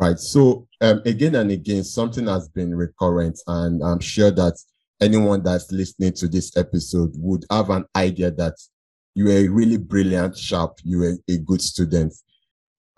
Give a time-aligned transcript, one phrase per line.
[0.00, 0.18] Right.
[0.18, 4.56] So um, again and again, something has been recurrent, and I'm sure that
[4.98, 8.54] anyone that's listening to this episode would have an idea that
[9.14, 12.14] you were really brilliant, sharp, you were a good student.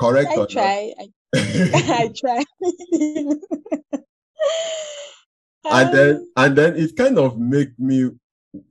[0.01, 0.31] Correct?
[0.31, 0.93] I try.
[1.01, 2.45] I, I try.
[5.73, 8.11] and then and then it kind of make me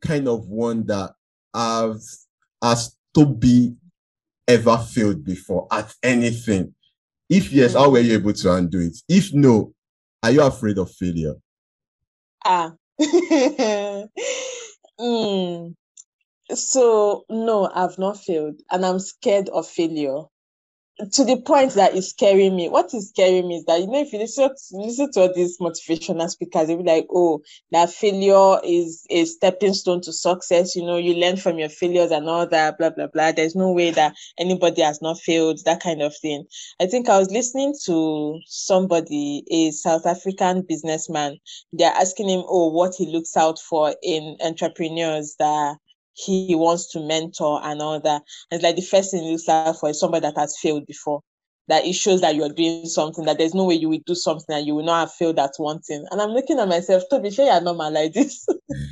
[0.01, 1.09] kind of wonder
[1.53, 2.27] as
[2.63, 3.75] as Toby
[4.47, 6.73] ever failed before at anything
[7.31, 8.97] if yes, how were you able to undo it?
[9.07, 9.73] If no,
[10.21, 11.35] are you afraid of failure?
[12.45, 12.73] Ah.
[14.99, 15.73] mm.
[16.53, 20.23] So, no, I've not failed, and I'm scared of failure
[21.13, 22.69] to the point that is scaring me.
[22.69, 25.33] What is scaring me is that you know, if you listen to, listen to all
[25.33, 27.41] these motivational speakers, they'll be like, "Oh,
[27.71, 32.11] that failure is a stepping stone to success." You know, you learn from your failures
[32.11, 32.77] and all that.
[32.77, 33.31] Blah blah blah.
[33.31, 35.59] There's no way that anybody has not failed.
[35.65, 36.45] That kind of thing.
[36.79, 41.37] I think I was listening to somebody, a South African businessman.
[41.73, 45.77] They're asking him, "Oh, what he looks out for in entrepreneurs that."
[46.21, 48.23] He wants to mentor and all that.
[48.49, 51.21] And it's like the first thing you start for is somebody that has failed before.
[51.67, 54.55] That it shows that you're doing something, that there's no way you will do something
[54.55, 56.05] and you will not have failed at one thing.
[56.11, 58.45] And I'm looking at myself, to be sure you're normal like this.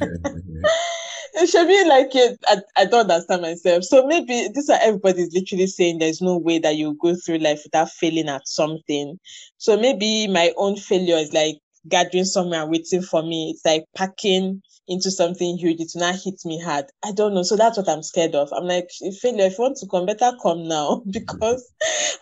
[1.34, 2.40] it should be like it.
[2.48, 3.84] I, I don't understand myself.
[3.84, 7.62] So maybe this is everybody's literally saying there's no way that you go through life
[7.64, 9.20] without failing at something.
[9.58, 11.58] So maybe my own failure is like
[11.88, 13.52] gathering somewhere waiting for me.
[13.52, 16.86] It's like packing into something huge, it will not hit me hard.
[17.06, 17.44] I don't know.
[17.44, 18.52] So that's what I'm scared of.
[18.52, 18.90] I'm like,
[19.22, 21.72] failure, if you want to come, better come now because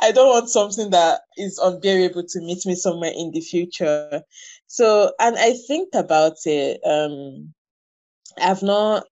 [0.01, 4.21] I don't want something that is unbearable to meet me somewhere in the future.
[4.67, 6.81] So, and I think about it.
[6.85, 7.53] Um,
[8.39, 9.05] I've not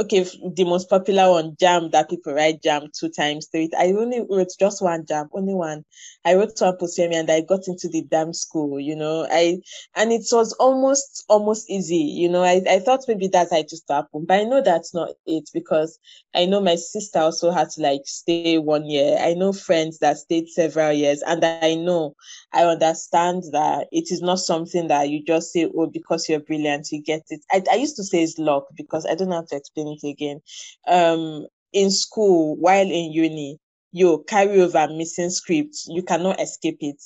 [0.00, 0.24] okay,
[0.56, 3.70] the most popular one, JAMB that people write JAMB two times, three.
[3.78, 5.84] I only wrote just one JAMB, only one.
[6.24, 9.26] I wrote one poem and I got into the damn school, you know.
[9.30, 9.60] I
[9.94, 12.42] and it was almost almost easy, you know.
[12.42, 15.98] I, I thought maybe that I just happen, but I know that's not it because
[16.34, 19.18] I know my sister also had to like stay one year.
[19.20, 22.14] I know friends that stayed several years, and I know
[22.52, 26.88] I understand that it is not something that you just say, oh, because you're brilliant,
[26.90, 27.44] you get it.
[27.52, 30.40] I, I used to say it's luck because I don't have to explain it again.
[30.86, 33.58] Um, in school, while in uni,
[33.92, 37.02] you carry over missing scripts, you cannot escape it.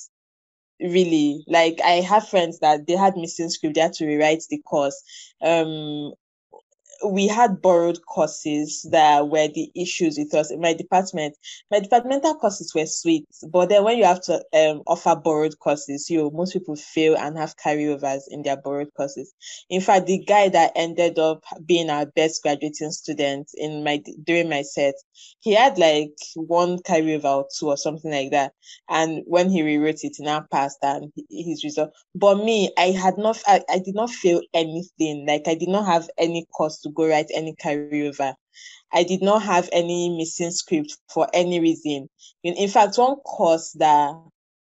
[0.81, 4.61] Really, like I have friends that they had missing script, they had to rewrite the
[4.63, 5.01] course.
[5.41, 6.13] Um,
[7.05, 11.35] we had borrowed courses that were the issues with us in my department.
[11.71, 16.09] My departmental courses were sweet, but then when you have to um, offer borrowed courses,
[16.09, 19.33] you most people fail and have carryovers in their borrowed courses.
[19.69, 24.49] In fact, the guy that ended up being our best graduating student in my during
[24.49, 24.95] my set,
[25.39, 28.53] he had like one carryover or two or something like that.
[28.89, 31.91] And when he rewrote it, he now passed and his result.
[32.13, 35.25] But me, I had not, I, I did not fail anything.
[35.27, 38.33] Like I did not have any course to go write any carryover.
[38.93, 42.09] I did not have any missing script for any reason.
[42.43, 44.15] In, in fact, one course that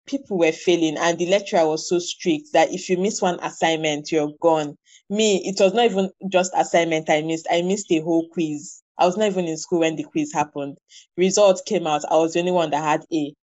[0.07, 4.11] people were failing and the lecturer was so strict that if you miss one assignment,
[4.11, 4.77] you're gone.
[5.11, 7.47] Me, it was not even just assignment I missed.
[7.51, 8.83] I missed a whole quiz.
[8.99, 10.79] I was not even in school when the quiz happened.
[11.17, 12.05] Results came out.
[12.11, 13.35] I was the only one that had A.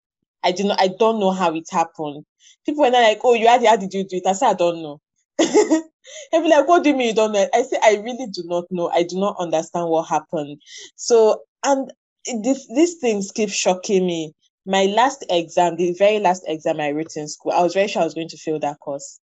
[0.43, 2.25] I did not I don't know how it happened.
[2.65, 4.27] People were not like, oh, you had it, how did you do it?
[4.27, 4.99] I said, I don't know.
[5.39, 7.47] Be like, what do you mean you don't know?
[7.53, 8.89] I say, I really do not know.
[8.89, 10.61] I do not understand what happened.
[10.95, 11.91] So, and
[12.43, 14.33] this, these things keep shocking me.
[14.65, 18.01] My last exam, the very last exam I wrote in school, I was very sure
[18.01, 19.19] I was going to fail that course.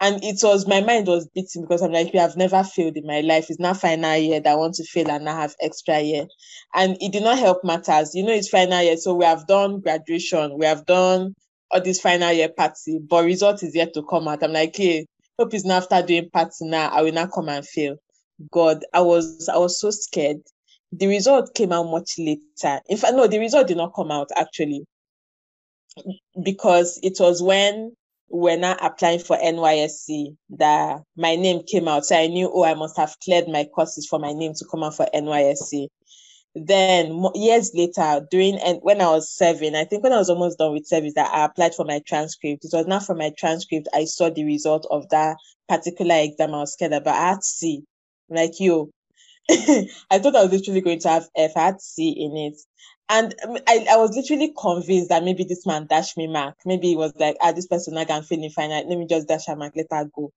[0.00, 3.06] And it was, my mind was beating because I'm like, we have never failed in
[3.06, 3.46] my life.
[3.48, 6.26] It's not final year that I want to fail and now have extra year.
[6.74, 8.14] And it did not help matters.
[8.14, 8.96] You know, it's final year.
[8.96, 10.58] So we have done graduation.
[10.58, 11.34] We have done
[11.70, 14.42] all this final year party, but result is yet to come out.
[14.42, 15.06] I'm like, hey,
[15.38, 17.96] hope it's not after doing party now, I will not come and fail.
[18.50, 20.38] God, I was I was so scared.
[20.92, 22.80] The result came out much later.
[22.88, 24.84] In fact, no, the result did not come out actually.
[26.42, 27.92] Because it was when
[28.28, 32.04] we're now applying for NYSC that my name came out.
[32.04, 34.82] So I knew, oh, I must have cleared my courses for my name to come
[34.82, 35.88] out for NYSC.
[36.54, 40.58] Then years later, during and when I was seven, I think when I was almost
[40.58, 42.64] done with service, that I applied for my transcript.
[42.64, 43.88] It was not for my transcript.
[43.92, 45.36] I saw the result of that
[45.68, 47.16] particular exam I was scared about.
[47.16, 47.82] I had C.
[48.28, 48.92] Like you,
[49.50, 51.52] I thought I was literally going to have F.
[51.56, 52.60] I had C in it.
[53.08, 56.54] And um, I, I was literally convinced that maybe this man dashed me mark.
[56.64, 58.88] Maybe it was like, ah, this person I can feel in final.
[58.88, 60.32] Let me just dash her mark, let her go.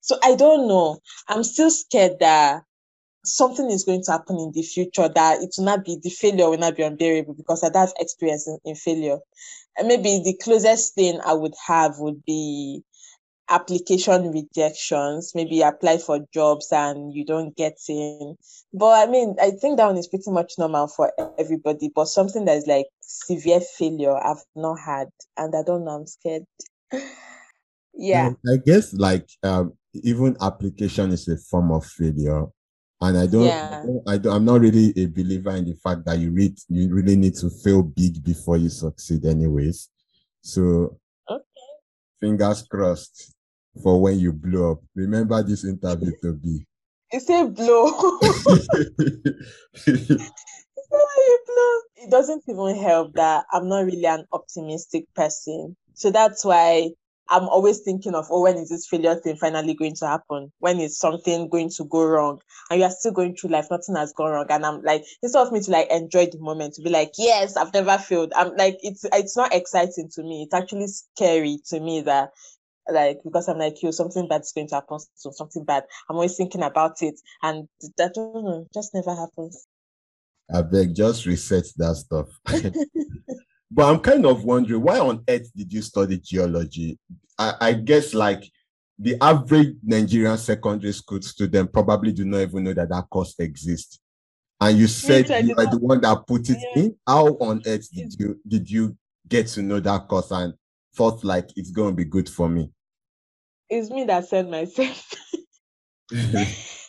[0.00, 1.00] So I don't know.
[1.28, 2.62] I'm still scared that
[3.26, 6.48] something is going to happen in the future that it will not be the failure
[6.48, 9.18] will not be unbearable because I have experience in, in failure.
[9.76, 12.82] And maybe the closest thing I would have would be
[13.48, 15.32] application rejections.
[15.34, 18.36] Maybe apply for jobs and you don't get in.
[18.72, 21.90] But I mean, I think that one is pretty much normal for everybody.
[21.94, 25.92] But something that is like severe failure, I've not had, and I don't know.
[25.92, 26.44] I'm scared.
[27.94, 28.30] yeah.
[28.48, 32.46] I guess like um, even application is a form of failure.
[33.00, 33.80] And I don't, Yeah.
[34.06, 36.94] I don't, I I'm not really a believer in the fact that you read, you
[36.94, 39.90] really need to fail big before you succeed, anyways.
[40.40, 40.98] So
[41.28, 41.44] Okay.
[42.20, 43.34] fingers crossed
[43.82, 44.78] for when you blow up.
[44.94, 46.66] Remember this interview to be.
[47.12, 48.20] You say blow.
[51.96, 55.76] it doesn't even help that I'm not really an optimistic person.
[55.94, 56.90] So that's why
[57.28, 60.52] I'm always thinking of, oh, when is this failure thing finally going to happen?
[60.58, 62.40] When is something going to go wrong?
[62.70, 64.46] And you are still going through life, nothing has gone wrong.
[64.48, 67.56] And I'm like, instead of me to like enjoy the moment, to be like, yes,
[67.56, 68.32] I've never failed.
[68.36, 70.44] I'm like, it's it's not exciting to me.
[70.44, 72.30] It's actually scary to me that
[72.88, 75.84] like because I'm like you, something bad is going to happen, so something bad.
[76.08, 77.68] I'm always thinking about it, and
[77.98, 79.66] that know, just never happens.
[80.52, 82.28] I beg, just reset that stuff.
[83.70, 86.98] but I'm kind of wondering why on earth did you study geology?
[87.38, 88.44] I, I guess like
[88.98, 94.00] the average Nigerian secondary school student probably do not even know that that course exists.
[94.60, 96.82] And you said you are the one that put it Yeah.
[96.84, 96.96] in.
[97.06, 98.96] How on earth did you did you
[99.28, 100.54] get to know that course and
[100.94, 102.70] thought like it's going to be good for me?
[103.68, 105.12] It's me that said myself.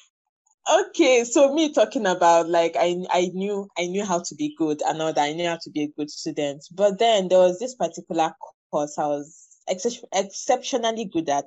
[0.69, 4.81] okay, so me talking about like I I knew I knew how to be good
[4.86, 5.24] and all that.
[5.24, 6.64] I knew how to be a good student.
[6.74, 8.34] But then there was this particular
[8.72, 11.46] course I was excep- exceptionally good at.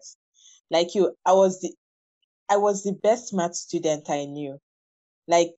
[0.70, 1.72] Like you, I was the
[2.50, 4.58] I was the best math student I knew.
[5.28, 5.54] Like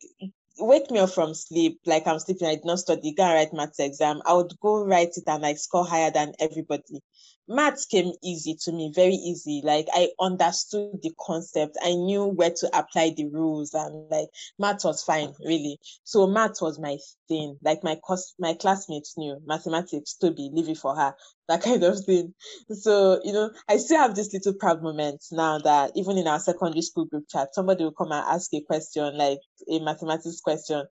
[0.59, 3.55] wake me up from sleep, like I'm sleeping, I did not study, go and write
[3.55, 4.23] maths exam.
[4.27, 7.01] I would go write it and like score higher than everybody.
[7.49, 9.63] Maths came easy to me, very easy.
[9.65, 11.77] Like I understood the concept.
[11.83, 14.29] I knew where to apply the rules and like
[14.59, 15.79] maths was fine, really.
[16.05, 16.99] So maths was my
[17.29, 17.59] thing.
[17.63, 21.15] Like my cos my classmates knew mathematics, Toby, leave it for her,
[21.49, 22.35] that kind of thing.
[22.71, 26.41] So, you know, I still have this little proud moment now that even in our
[26.41, 30.87] secondary school group chat, somebody will come and ask a question, like a mathematics question.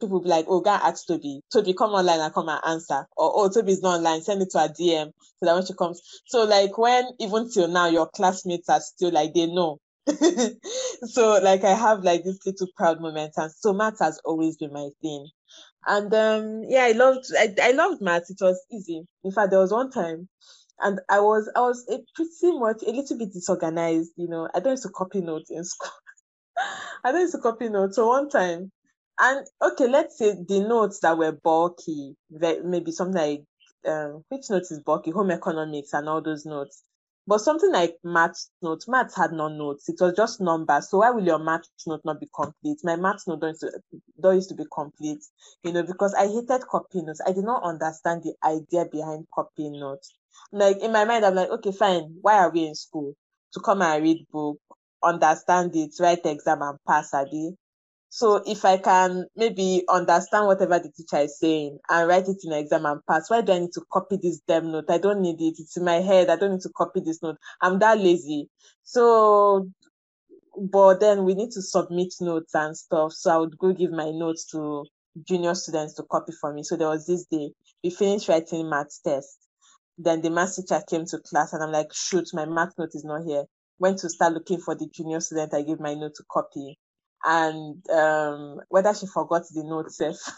[0.00, 1.40] People be like, oh, go ask Toby.
[1.52, 3.06] Toby, come online and come and answer.
[3.16, 6.00] Or, oh, Toby's not online, send it to her DM so that when she comes.
[6.26, 9.78] So, like, when even till now, your classmates are still like, they know.
[11.04, 13.34] so, like, I have like this little proud moment.
[13.36, 15.26] And so, math has always been my thing.
[15.86, 18.30] And um, yeah, I loved I, I loved math.
[18.30, 19.02] It was easy.
[19.22, 20.28] In fact, there was one time,
[20.80, 24.12] and I was I was a pretty much a little bit disorganized.
[24.16, 25.90] You know, I don't used to copy notes in school.
[27.04, 27.96] I don't used to copy notes.
[27.96, 28.72] So one time,
[29.20, 33.44] and okay, let's say the notes that were bulky, ve- maybe something like
[33.86, 36.82] um, which notes is bulky, home economics and all those notes.
[37.26, 39.88] But something like math notes, maths had no notes.
[39.88, 40.90] It was just numbers.
[40.90, 42.78] So why will your math note not be complete?
[42.84, 43.72] My math note don't used to,
[44.20, 45.20] don't used to be complete
[45.62, 47.20] you know, because I hated copying notes.
[47.26, 50.14] I did not understand the idea behind copying notes.
[50.52, 52.16] Like in my mind, I'm like, okay, fine.
[52.20, 53.14] Why are we in school?
[53.54, 54.58] To come and read book,
[55.02, 57.54] understand it, write exam and pass, Abi.
[58.14, 62.52] So if I can maybe understand whatever the teacher is saying and write it in
[62.52, 64.84] an exam and pass, why do I need to copy this damn note?
[64.88, 65.56] I don't need it.
[65.58, 66.30] It's in my head.
[66.30, 67.38] I don't need to copy this note.
[67.60, 68.50] I'm that lazy.
[68.84, 69.68] So
[70.56, 73.14] but then we need to submit notes and stuff.
[73.14, 74.84] So I would go give my notes to
[75.26, 76.62] junior students to copy for me.
[76.62, 77.50] So there was this day,
[77.82, 79.38] we finished writing maths test.
[79.98, 83.04] Then the maths teacher came to class and I'm like, shoot, my math note is
[83.04, 83.42] not here.
[83.80, 86.78] Went to start looking for the junior student I gave my note to copy.
[87.24, 89.92] And um whether she forgot the note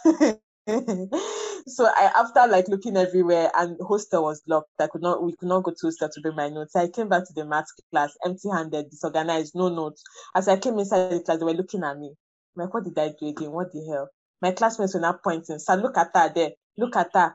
[1.69, 4.71] so I after like looking everywhere and hostel was locked.
[4.81, 6.77] I could not we could not go to hostel to bring my notes.
[6.77, 10.03] I came back to the math class empty handed, disorganized, no notes.
[10.35, 12.15] As I came inside the class, they were looking at me.
[12.57, 13.53] I'm like, what did I do again?
[13.53, 14.11] What the hell?
[14.43, 15.59] My classmates were now pointing.
[15.61, 16.51] So look at her there.
[16.79, 17.35] Look at her.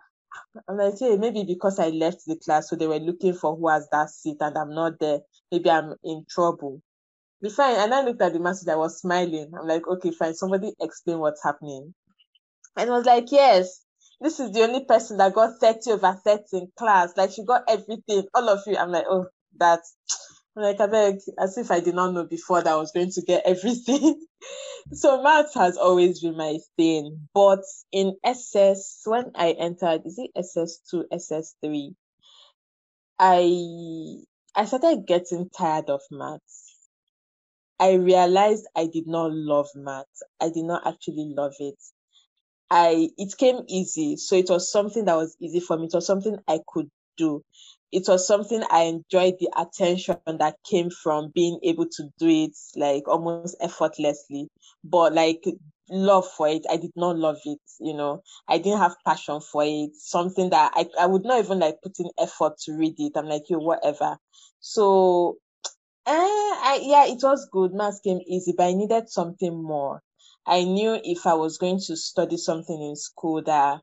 [0.69, 3.69] I'm like, hey, maybe because I left the class, so they were looking for who
[3.69, 5.19] has that seat and I'm not there.
[5.51, 6.81] Maybe I'm in trouble.
[7.41, 7.77] Be fine.
[7.77, 9.51] And I looked at the message, I was smiling.
[9.59, 10.33] I'm like, okay, fine.
[10.35, 11.93] Somebody explain what's happening.
[12.77, 13.81] And I was like, yes,
[14.21, 17.13] this is the only person that got 30 over 30 in class.
[17.17, 18.77] Like she got everything, all of you.
[18.77, 19.95] I'm like, oh, that's
[20.57, 23.11] I'm like, I beg, as if I did not know before that I was going
[23.11, 24.25] to get everything.
[24.93, 27.29] so maths has always been my thing.
[27.33, 31.95] But in SS, when I entered, is it SS2, SS3,
[33.19, 34.17] I
[34.55, 36.60] I started getting tired of maths.
[37.81, 40.23] I realized I did not love maths.
[40.39, 41.79] I did not actually love it.
[42.69, 44.17] I it came easy.
[44.17, 45.87] So it was something that was easy for me.
[45.87, 47.43] It was something I could do.
[47.91, 52.57] It was something I enjoyed the attention that came from being able to do it
[52.77, 54.47] like almost effortlessly.
[54.83, 55.43] But like
[55.89, 58.21] love for it, I did not love it, you know.
[58.47, 59.95] I didn't have passion for it.
[59.95, 63.13] Something that I, I would not even like put in effort to read it.
[63.17, 64.17] I'm like, you whatever.
[64.61, 65.37] So
[66.11, 67.73] eh, I yeah, it was good.
[67.73, 70.03] Maths came easy, but I needed something more.
[70.45, 73.81] I knew if I was going to study something in school that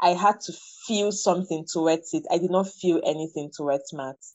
[0.00, 0.52] I had to
[0.86, 2.24] feel something towards it.
[2.30, 4.34] I did not feel anything towards maths.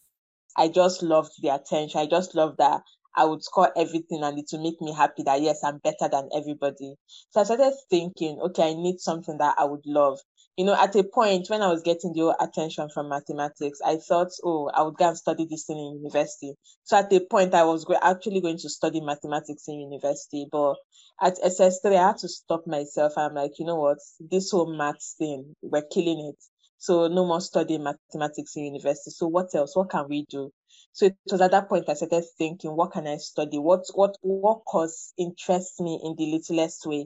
[0.57, 1.99] I just loved the attention.
[2.01, 2.83] I just loved that
[3.15, 6.29] I would score everything and it would make me happy that yes, I'm better than
[6.35, 6.95] everybody.
[7.31, 10.19] So I started thinking, okay, I need something that I would love.
[10.57, 14.29] You know, at a point when I was getting the attention from mathematics, I thought,
[14.43, 16.53] oh, I would go and study this thing in university.
[16.83, 20.75] So at a point, I was actually going to study mathematics in university, but
[21.21, 23.13] at SS3, I had to stop myself.
[23.17, 26.43] I'm like, you know what, this whole maths thing, we're killing it.
[26.77, 29.11] So no more studying mathematics in university.
[29.11, 29.75] So what else?
[29.75, 30.51] What can we do?
[30.93, 33.57] So it was at that point I started thinking, what can I study?
[33.59, 37.05] What what what course interests me in the littlest way?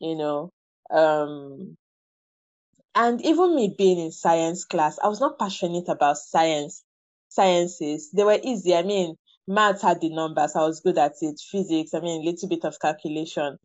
[0.00, 0.50] You know.
[0.90, 1.76] Um
[2.94, 6.84] and even me being in science class, I was not passionate about science,
[7.28, 8.10] sciences.
[8.12, 8.74] They were easy.
[8.74, 9.16] I mean,
[9.46, 11.40] maths had the numbers, I was good at it.
[11.50, 13.58] Physics, I mean, a little bit of calculation.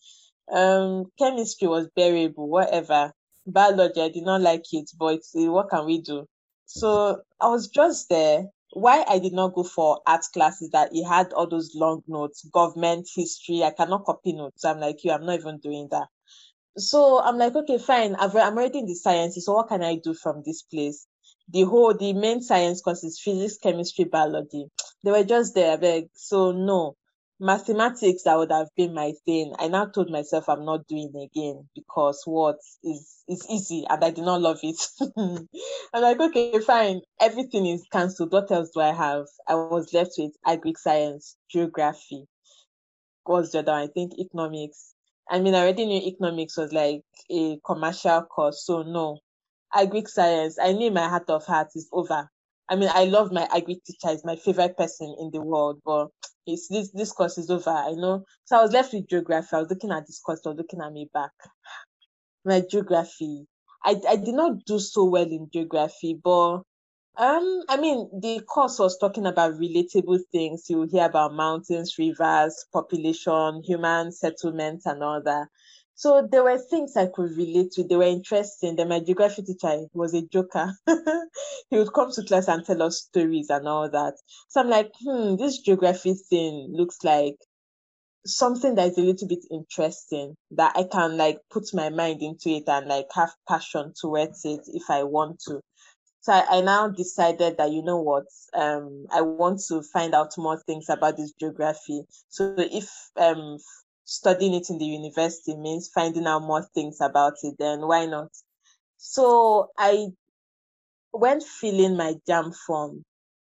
[0.51, 3.11] Um, chemistry was bearable, whatever.
[3.47, 6.25] Biology, I did not like it, but uh, what can we do?
[6.65, 8.45] So I was just there.
[8.73, 12.43] Why I did not go for art classes that it had all those long notes,
[12.53, 13.63] government history.
[13.63, 14.65] I cannot copy notes.
[14.65, 16.07] I'm like you, I'm not even doing that.
[16.77, 18.15] So I'm like, okay, fine.
[18.15, 19.45] I've, I'm already in the sciences.
[19.45, 21.07] So what can I do from this place?
[21.49, 24.65] The whole, the main science courses, physics, chemistry, biology.
[25.03, 25.77] They were just there.
[25.77, 26.95] Like, so no,
[27.39, 29.53] mathematics that would have been my thing.
[29.59, 34.11] I now told myself I'm not doing again because what is is easy and I
[34.11, 34.81] did not love it.
[35.93, 37.01] I'm like, okay, fine.
[37.21, 38.33] Everything is cancelled.
[38.33, 39.25] What else do I have?
[39.47, 42.25] I was left with agric science, geography.
[43.23, 43.73] What's the other?
[43.73, 44.94] I think economics.
[45.29, 47.01] I mean, I already knew economics was like
[47.31, 49.19] a commercial course, so no.
[49.73, 52.29] Agric science, I knew my heart of hearts is over.
[52.69, 56.07] I mean, I love my agric teacher, is my favorite person in the world, but
[56.47, 57.69] it's this this course is over.
[57.71, 58.23] I know.
[58.45, 59.49] So I was left with geography.
[59.53, 61.31] I was looking at this course, I was looking at me back.
[62.45, 63.45] My geography.
[63.83, 66.61] I, I did not do so well in geography, but
[67.17, 70.65] um, I mean, the course was talking about relatable things.
[70.69, 75.47] You hear about mountains, rivers, population, human settlements, and all that.
[75.95, 77.83] So there were things I could relate to.
[77.87, 78.75] They were interesting.
[78.75, 80.73] Then my geography teacher was a joker.
[81.69, 84.15] he would come to class and tell us stories and all that.
[84.49, 87.35] So I'm like, hmm, this geography thing looks like
[88.25, 92.49] something that is a little bit interesting that I can like put my mind into
[92.51, 95.61] it and like have passion towards it if I want to.
[96.25, 100.31] So I, I now decided that you know what, um, I want to find out
[100.39, 102.01] more things about this geography.
[102.29, 103.59] So if um
[104.05, 108.29] studying it in the university means finding out more things about it, then why not?
[108.97, 110.07] So I
[111.11, 113.03] when filling my JAMB form,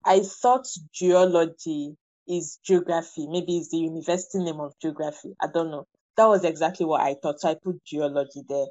[0.03, 1.95] I thought geology
[2.27, 3.27] is geography.
[3.27, 5.35] Maybe it's the university name of geography.
[5.39, 5.85] I don't know.
[6.17, 7.39] That was exactly what I thought.
[7.39, 8.65] So I put geology there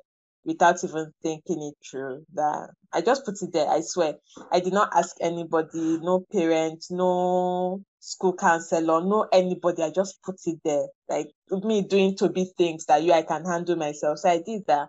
[0.44, 2.24] without even thinking it through.
[2.34, 3.68] That I just put it there.
[3.68, 4.14] I swear.
[4.52, 9.82] I did not ask anybody, no parent, no school counselor, no anybody.
[9.82, 10.86] I just put it there.
[11.08, 14.18] Like me doing to be things that you I can handle myself.
[14.20, 14.88] So I did that.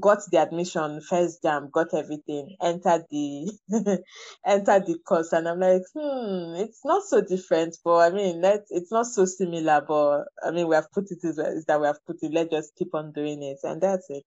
[0.00, 3.52] Got the admission, first JAMB, got everything, entered the
[4.46, 8.62] entered the course, and I'm like, hmm, it's not so different, but I mean, let
[8.70, 11.98] it's not so similar, but I mean, we have put it is that we have
[12.06, 12.32] put it.
[12.32, 14.24] Let's just keep on doing it, and that's it.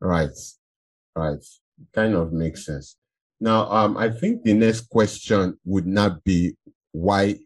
[0.00, 0.30] Right,
[1.14, 1.44] right.
[1.94, 2.96] Kind of makes sense.
[3.40, 6.56] Now, um, I think the next question would not be
[6.92, 7.38] why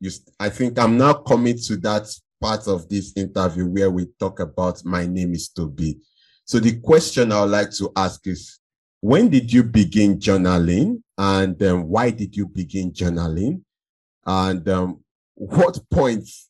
[0.00, 0.10] you.
[0.10, 2.08] St- I think I'm now coming to that
[2.40, 5.98] part of this interview where we talk about my name is Toby.
[6.44, 8.58] So the question I would like to ask is,
[9.00, 13.62] when did you begin journaling, and um, why did you begin journaling,
[14.24, 15.00] and um,
[15.34, 16.48] what points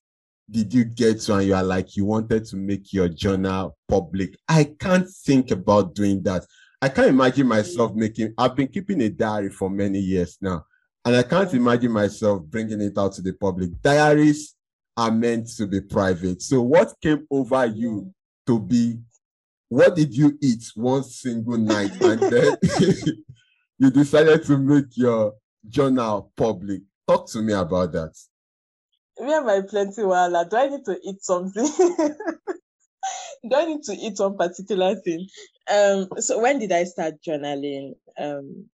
[0.53, 4.37] did you get to and you are like you wanted to make your journal public?
[4.47, 6.45] I can't think about doing that.
[6.83, 7.97] I can't imagine myself mm.
[7.97, 10.65] making i've been keeping a diary for many years now
[11.05, 11.55] and i can't mm.
[11.55, 13.71] imagine myself bringing it out to the public.
[13.81, 14.55] Diaries
[14.97, 16.43] are meant to be private.
[16.43, 18.13] So what came over you mm.
[18.47, 18.99] to be
[19.69, 22.57] what did you eat one single night and then
[23.79, 25.33] you decided to make your
[25.67, 26.83] journal public?
[27.09, 28.13] Talk to me about that
[29.23, 30.49] Me and my plenty wahala.
[30.51, 31.65] Do I need to eat something?
[33.49, 35.29] do I need to eat one particular thing?
[35.73, 37.95] Um, so when did I start journaling?
[38.19, 38.67] Um,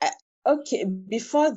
[0.00, 0.10] I,
[0.46, 1.54] okay, before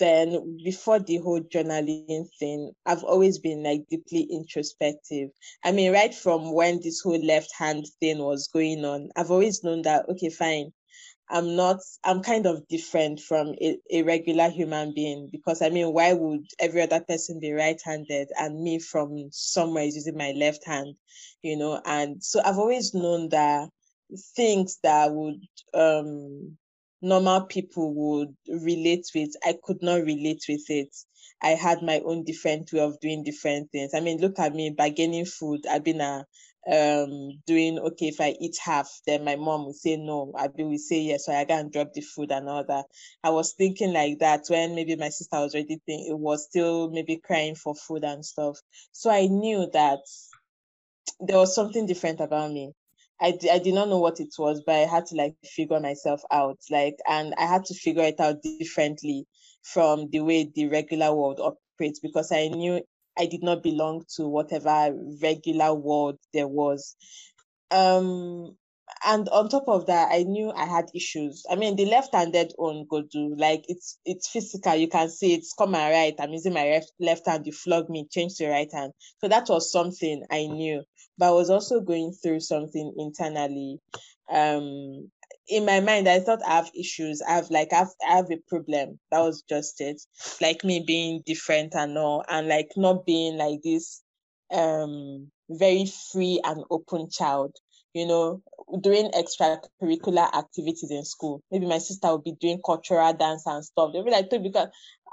[0.00, 5.28] then, before the whole journaling thing, I've always been like deeply introspective.
[5.64, 9.62] I mean, right from when this whole left hand thing was going on, I've always
[9.62, 10.72] known that, okay, fine,
[11.30, 15.92] I'm not, I'm kind of different from a, a regular human being because I mean,
[15.92, 20.32] why would every other person be right handed and me from somewhere is using my
[20.32, 20.96] left hand,
[21.42, 21.80] you know?
[21.84, 23.68] And so I've always known that
[24.36, 25.40] things that would,
[25.74, 26.56] um,
[27.02, 30.94] normal people would relate with, I could not relate with it.
[31.42, 33.92] I had my own different way of doing different things.
[33.94, 35.66] I mean, look at me bargaining food.
[35.70, 36.24] I've been a
[36.70, 40.32] um doing okay if I eat half, then my mom would say no.
[40.36, 42.86] I will say yes, so I can drop the food and all that.
[43.24, 46.90] I was thinking like that when maybe my sister was already thinking it was still
[46.90, 48.58] maybe crying for food and stuff.
[48.92, 50.00] So I knew that
[51.20, 52.72] there was something different about me.
[53.20, 56.22] I, I did not know what it was, but I had to like figure myself
[56.30, 56.58] out.
[56.70, 59.26] Like, and I had to figure it out differently
[59.62, 62.80] from the way the regular world operates because I knew
[63.18, 66.96] I did not belong to whatever regular world there was.
[67.70, 68.56] Um,
[69.04, 71.44] and on top of that, I knew I had issues.
[71.50, 74.74] I mean, the left-handed on go do like it's it's physical.
[74.74, 76.14] You can see it's come and right.
[76.18, 77.46] I'm using my left left hand.
[77.46, 78.92] You flog me, change to right hand.
[79.20, 80.82] So that was something I knew.
[81.18, 83.78] But I was also going through something internally.
[84.30, 85.10] Um,
[85.48, 87.22] in my mind, I thought I have issues.
[87.22, 88.98] I have like I have, I have a problem.
[89.10, 90.00] That was just it.
[90.40, 94.02] Like me being different and all, and like not being like this
[94.52, 97.54] um very free and open child
[97.94, 98.40] you know,
[98.80, 101.42] doing extracurricular activities in school.
[101.50, 103.92] Maybe my sister would be doing cultural dance and stuff.
[103.92, 104.68] They'll be like, because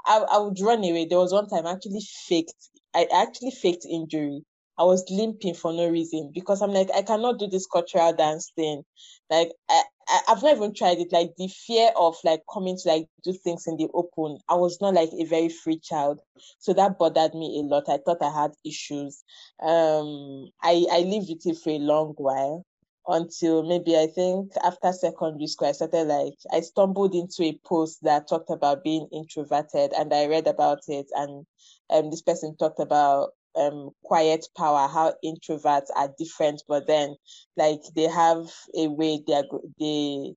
[0.06, 1.06] I, I would run away.
[1.06, 2.54] There was one time I actually faked,
[2.94, 4.42] I actually faked injury.
[4.78, 8.52] I was limping for no reason because I'm like, I cannot do this cultural dance
[8.54, 8.82] thing.
[9.30, 11.12] Like, I, I, I've not even tried it.
[11.12, 14.80] Like, the fear of like coming to like do things in the open, I was
[14.80, 16.20] not like a very free child.
[16.58, 17.88] So that bothered me a lot.
[17.88, 19.24] I thought I had issues.
[19.62, 22.64] Um, I, I lived with it for a long while
[23.08, 28.02] until maybe I think after secondary school, I started like I stumbled into a post
[28.02, 31.46] that talked about being introverted, and I read about it, and
[31.90, 37.16] um, this person talked about um quiet power, how introverts are different, but then
[37.56, 39.44] like they have a way they are
[39.80, 40.34] they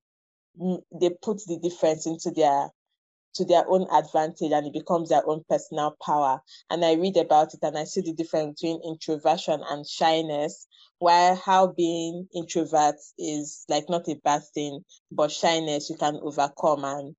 [1.00, 2.70] they put the difference into their
[3.34, 6.40] to their own advantage and it becomes their own personal power.
[6.70, 10.66] And I read about it and I see the difference between introversion and shyness,
[10.98, 14.80] while how being introvert is like not a bad thing,
[15.12, 17.14] but shyness you can overcome and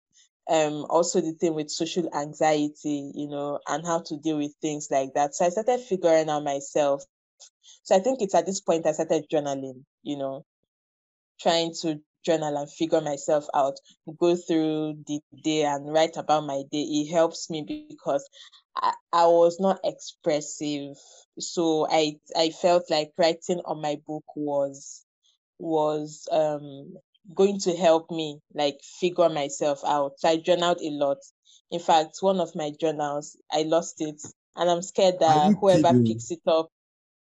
[0.52, 4.90] um also the thing with social anxiety, you know, and how to deal with things
[4.92, 5.36] like that.
[5.36, 7.04] So I started figuring out myself.
[7.84, 10.46] So I think it's at this point I started journaling, you know,
[11.40, 13.76] trying to journal and figure myself out,
[14.20, 16.82] go through the day and write about my day.
[16.84, 18.10] It helps me because
[18.76, 20.96] I, I was not expressive.
[21.40, 25.06] So I I felt like writing on my book was
[25.60, 26.94] was um
[27.36, 30.14] going to help me like figure myself out.
[30.20, 31.18] So I journaled a lot.
[31.72, 34.22] In fact, one of my journals, I lost it.
[34.56, 36.04] And I'm scared that whoever kidding?
[36.06, 36.70] picks it up,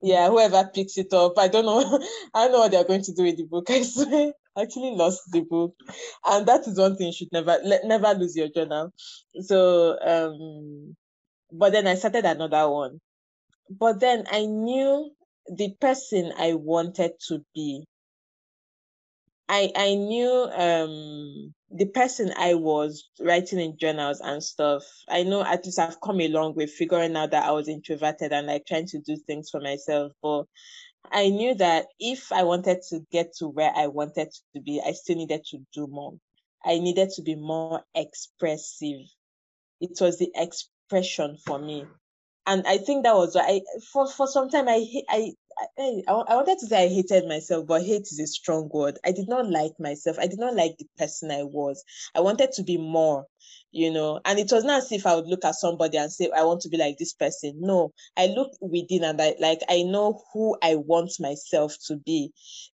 [0.03, 1.81] yeah, whoever picks it up, I don't know.
[2.35, 3.66] I don't know what they're going to do with the book.
[3.70, 5.74] I swear actually lost the book
[6.26, 8.90] and that is one thing you should never let never lose your journal
[9.40, 10.96] so um
[11.53, 12.98] but then i started another one
[13.70, 15.11] but then i knew
[15.57, 17.85] the person i wanted to be
[19.50, 25.42] i i knew um the person i was writing in journals and stuff i know
[25.44, 28.64] at least i've come a long way figuring out that i was introverted and like
[28.66, 30.44] trying to do things for myself but
[31.12, 34.92] I knew that if I wanted to get to where I wanted to be, I
[34.92, 36.14] still needed to do more.
[36.64, 39.00] I needed to be more expressive.
[39.80, 41.86] It was the expression for me.
[42.46, 45.32] And I think that was I for for some time I I
[45.79, 48.99] I, I wanted to say I hated myself, but hate is a strong word.
[49.05, 50.18] I did not like myself.
[50.20, 51.85] I did not like the person I was.
[52.14, 53.27] I wanted to be more
[53.73, 56.31] you know and it was not as if i would look at somebody and say
[56.37, 59.83] i want to be like this person no i look within and i like i
[59.83, 62.33] know who i want myself to be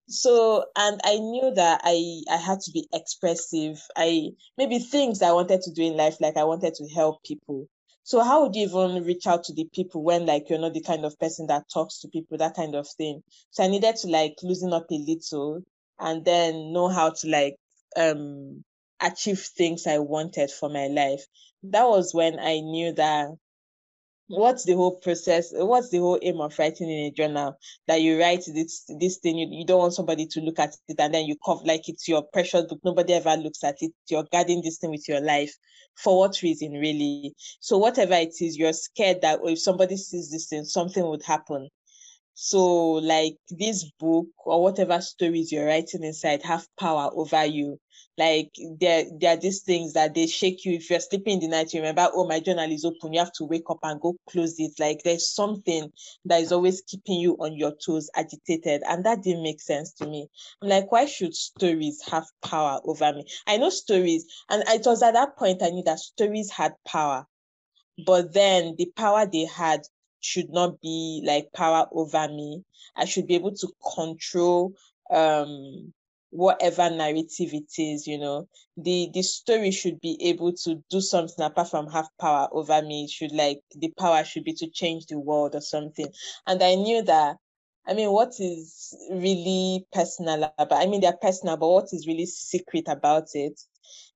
[0.08, 5.32] so and i knew that i i had to be expressive i maybe things i
[5.32, 7.66] wanted to do in life like i wanted to help people
[8.06, 10.82] so how would you even reach out to the people when like you're not the
[10.82, 14.08] kind of person that talks to people that kind of thing so i needed to
[14.08, 15.62] like loosen up a little
[16.00, 17.56] and then know how to like
[17.96, 18.64] um
[19.02, 21.24] achieve things I wanted for my life.
[21.64, 23.28] That was when I knew that
[24.28, 27.56] what's the whole process what's the whole aim of writing in a journal?
[27.86, 30.96] That you write this this thing you, you don't want somebody to look at it
[30.98, 32.80] and then you cover like it's your precious book.
[32.84, 33.92] Nobody ever looks at it.
[34.08, 35.54] You're guarding this thing with your life.
[35.96, 37.34] For what reason really?
[37.60, 41.68] So whatever it is you're scared that if somebody sees this thing something would happen
[42.38, 47.80] so, like this book or whatever stories you're writing inside have power over you.
[48.18, 50.74] Like there, there are these things that they shake you.
[50.74, 53.14] If you're sleeping in the night, you remember, oh, my journal is open.
[53.14, 54.72] You have to wake up and go close it.
[54.78, 55.90] Like there's something
[56.26, 58.82] that is always keeping you on your toes, agitated.
[58.86, 60.28] And that didn't make sense to me.
[60.60, 63.24] I'm like, why should stories have power over me?
[63.46, 67.26] I know stories, and it was at that point I knew that stories had power.
[68.04, 69.80] But then the power they had
[70.26, 72.62] should not be like power over me.
[72.96, 74.74] I should be able to control
[75.10, 75.92] um
[76.30, 78.48] whatever narrative it is, you know.
[78.76, 83.04] The the story should be able to do something apart from have power over me.
[83.04, 86.08] It should like the power should be to change the world or something.
[86.46, 87.36] And I knew that
[87.88, 92.26] I mean, what is really personal about I mean they're personal, but what is really
[92.26, 93.58] secret about it?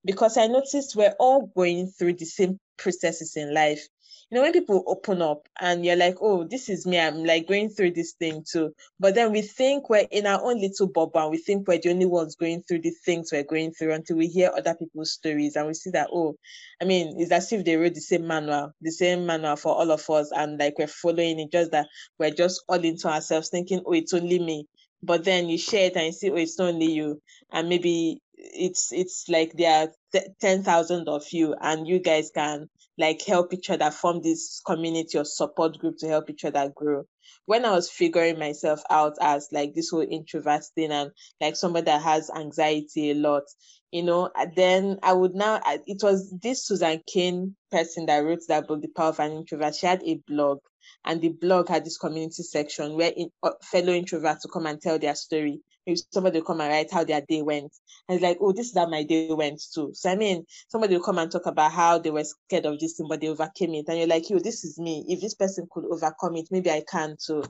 [0.05, 3.87] Because I noticed we're all going through the same processes in life
[4.31, 7.47] you know when people open up and you're like oh this is me i'm like
[7.47, 11.21] going through this thing too but then we think we're in our own little bubble
[11.21, 14.17] and we think we're the only ones going through the things we're going through until
[14.17, 16.35] we hear other people's stories and we see that oh
[16.81, 19.91] i mean it's as if they wrote the same manual the same manual for all
[19.91, 23.81] of us and like we're following it just that we're just all into ourselves thinking
[23.85, 24.65] oh it's only me
[25.03, 28.21] but then you share it and you see oh it's not only you and maybe
[28.37, 32.67] it's it's like there are 10,000 of you and you guys can
[33.01, 37.03] like help each other form this community or support group to help each other grow.
[37.45, 41.11] When i was figuring myself out as like this whole introvert thing and
[41.41, 43.43] like somebody that has anxiety a lot
[43.91, 48.67] you know then i would now it was this susan cain person that wrote that
[48.67, 49.75] book the power of an introvert.
[49.75, 50.59] She had a blog
[51.05, 54.81] and the blog had this community section where in, uh, fellow introverts to come and
[54.81, 57.71] tell their story if somebody will come and write how their day went.
[58.07, 59.91] And it's like, oh, this is how my day went too.
[59.93, 62.93] So I mean, somebody will come and talk about how they were scared of this
[62.93, 63.85] thing, but they overcame it.
[63.87, 65.05] And you're like, yo, this is me.
[65.07, 67.43] If this person could overcome it, maybe I can too.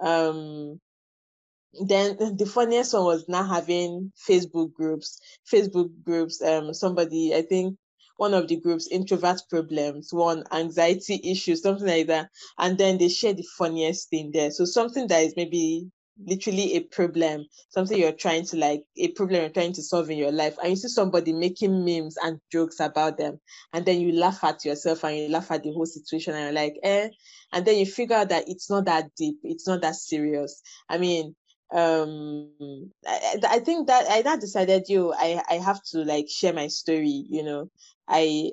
[0.00, 0.80] Um
[1.86, 5.18] then the funniest one was now having Facebook groups.
[5.52, 7.76] Facebook groups, um, somebody, I think
[8.16, 12.30] one of the groups, introvert problems, one anxiety issues, something like that.
[12.58, 14.50] And then they share the funniest thing there.
[14.50, 19.40] So something that is maybe literally a problem, something you're trying to like, a problem
[19.40, 22.80] you're trying to solve in your life, and you see somebody making memes and jokes
[22.80, 23.40] about them,
[23.72, 26.64] and then you laugh at yourself and you laugh at the whole situation, and you're
[26.64, 27.08] like, eh,
[27.52, 30.62] and then you figure out that it's not that deep, it's not that serious.
[30.88, 31.34] I mean,
[31.72, 32.50] um
[33.06, 36.68] I, I think that i now decided you i i have to like share my
[36.68, 37.70] story you know
[38.06, 38.52] i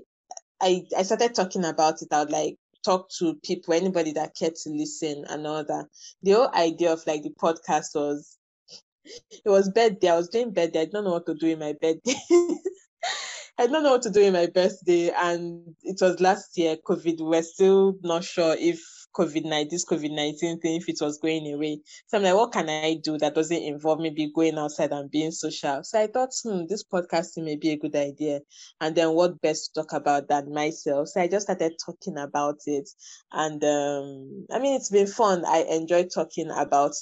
[0.62, 4.70] i i started talking about it would like talk to people, anybody that cared to
[4.70, 5.88] listen and all that.
[6.24, 8.38] The whole idea of like the podcast was
[9.06, 10.10] it was birthday.
[10.10, 10.82] I was doing birthday.
[10.82, 12.16] I don't know what to do in my birthday.
[13.58, 15.12] I don't know what to do in my birthday.
[15.16, 17.20] And it was last year, COVID.
[17.20, 18.82] We're still not sure if
[19.16, 21.80] COVID 19, this COVID 19 thing, if it was going away.
[22.08, 25.32] So I'm like, what can I do that doesn't involve maybe going outside and being
[25.32, 25.84] social?
[25.84, 28.42] So I thought, hmm, this podcasting may be a good idea.
[28.80, 31.10] And then what best to talk about than myself?
[31.10, 32.90] So I just started talking about it.
[33.32, 35.44] And um, I mean, it's been fun.
[35.46, 36.94] I enjoy talking about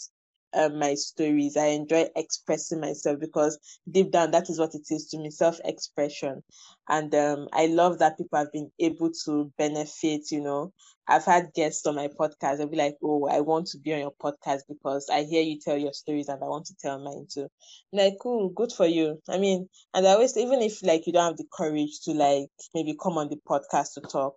[0.53, 1.57] um, my stories.
[1.57, 3.57] I enjoy expressing myself because
[3.89, 6.43] deep down, that is what it is to me self expression.
[6.88, 10.31] And um, I love that people have been able to benefit.
[10.31, 10.73] You know,
[11.07, 12.57] I've had guests on my podcast.
[12.57, 15.59] They'll be like, Oh, I want to be on your podcast because I hear you
[15.59, 17.47] tell your stories and I want to tell mine too.
[17.93, 19.21] I'm like, cool, good for you.
[19.29, 22.49] I mean, and I always, even if like you don't have the courage to like
[22.73, 24.35] maybe come on the podcast to talk,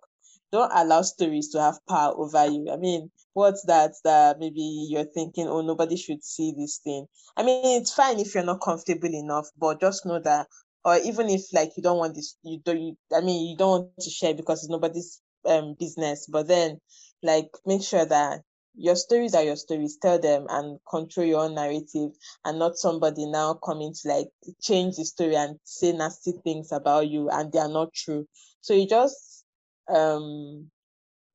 [0.53, 2.69] don't allow stories to have power over you.
[2.71, 7.07] I mean, what's that that maybe you're thinking, oh, nobody should see this thing.
[7.35, 10.47] I mean, it's fine if you're not comfortable enough, but just know that,
[10.85, 12.79] or even if like you don't want this, you don't.
[12.81, 16.27] You, I mean, you don't want to share because it's nobody's um business.
[16.31, 16.79] But then,
[17.23, 18.41] like, make sure that
[18.75, 19.97] your stories are your stories.
[20.01, 22.11] Tell them and control your own narrative,
[22.45, 24.27] and not somebody now coming to like
[24.61, 28.27] change the story and say nasty things about you, and they are not true.
[28.61, 29.42] So you just
[29.89, 30.69] um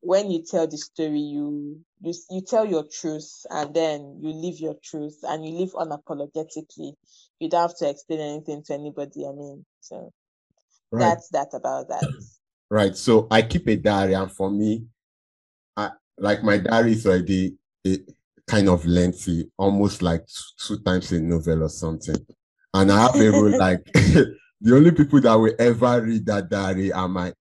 [0.01, 4.61] when you tell the story you you you tell your truth and then you live
[4.61, 6.93] your truth and you live unapologetically.
[7.41, 10.13] You don't have to explain anything to anybody i mean so
[10.91, 11.01] right.
[11.01, 12.03] that's that about that.
[12.71, 14.85] Right so i keep a diary and for me
[15.75, 17.57] i like my diary is already
[17.87, 17.99] a,
[18.47, 20.27] kind of lengthy almost like
[20.59, 22.17] two times a novel or something.
[22.75, 24.37] And i have a rule like the
[24.75, 27.33] only people that will ever read that diary are my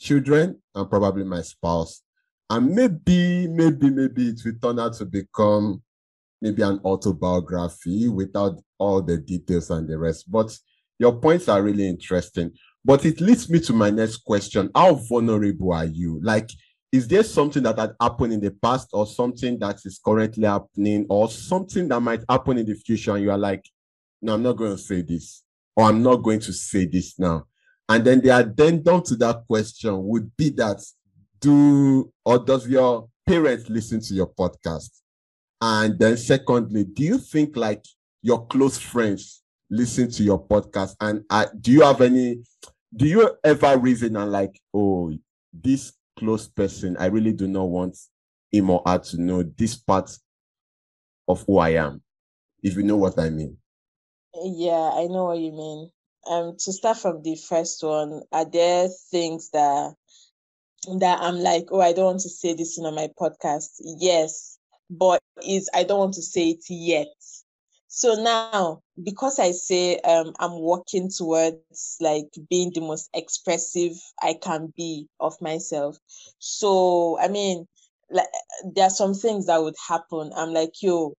[0.00, 2.02] children and probably my spouse.
[2.48, 5.80] and maybe, maybe, maybe it will turn out to become
[6.42, 10.30] maybe an autobiography without all the details and the rest.
[10.30, 10.56] But
[10.98, 12.50] your points are really interesting.
[12.84, 14.70] But it leads me to my next question.
[14.74, 16.18] How vulnerable are you?
[16.22, 16.50] Like,
[16.92, 21.06] is there something that had happened in the past or something that is currently happening
[21.08, 23.64] or something that might happen in the future and you are like
[24.22, 25.42] no i'm not going to say this
[25.76, 27.44] or i'm not going to say this now
[27.90, 30.82] and then the addendum to that question would be that
[31.40, 35.00] do or does your parents listen to your podcast
[35.60, 37.84] and then secondly do you think like
[38.22, 42.42] your close friends listen to your podcast and uh, do you have any
[42.96, 45.12] do you ever reason and like oh
[45.52, 47.96] this close person, I really do not want
[48.52, 50.10] him or her to know this part
[51.26, 52.02] of who I am,
[52.62, 53.56] if you know what I mean.
[54.34, 55.90] Yeah, I know what you mean.
[56.26, 59.94] Um, to start from the first one, are there things that
[60.98, 63.80] that I'm like, oh, I don't want to say this on my podcast?
[63.98, 64.58] Yes,
[64.90, 67.08] but is I don't want to say it yet.
[67.88, 74.34] So now, because I say um, I'm working towards like being the most expressive I
[74.40, 75.98] can be of myself.
[76.38, 77.66] So I mean,
[78.10, 78.28] like
[78.74, 80.32] there are some things that would happen.
[80.36, 81.14] I'm like, yo,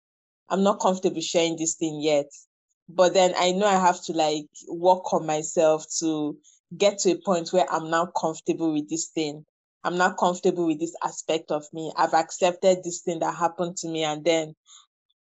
[0.49, 2.27] I'm not comfortable sharing this thing yet.
[2.95, 6.37] But then I know I have to like work on myself to
[6.77, 9.45] get to a point where I'm now comfortable with this thing.
[9.83, 11.91] I'm not comfortable with this aspect of me.
[11.97, 14.55] I've accepted this thing that happened to me, and then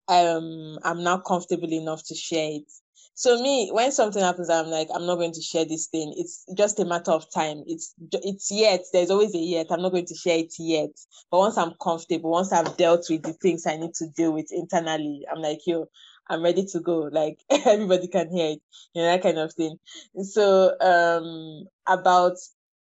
[0.07, 2.71] um I'm not comfortable enough to share it.
[3.15, 6.13] So me, when something happens, I'm like, I'm not going to share this thing.
[6.17, 7.63] It's just a matter of time.
[7.67, 8.81] It's it's yet.
[8.93, 9.67] There's always a yet.
[9.71, 10.91] I'm not going to share it yet.
[11.29, 14.47] But once I'm comfortable, once I've dealt with the things I need to deal with
[14.51, 15.87] internally, I'm like, yo,
[16.29, 17.09] I'm ready to go.
[17.11, 18.61] Like everybody can hear it,
[18.93, 19.77] you know, that kind of thing.
[20.23, 22.37] So um about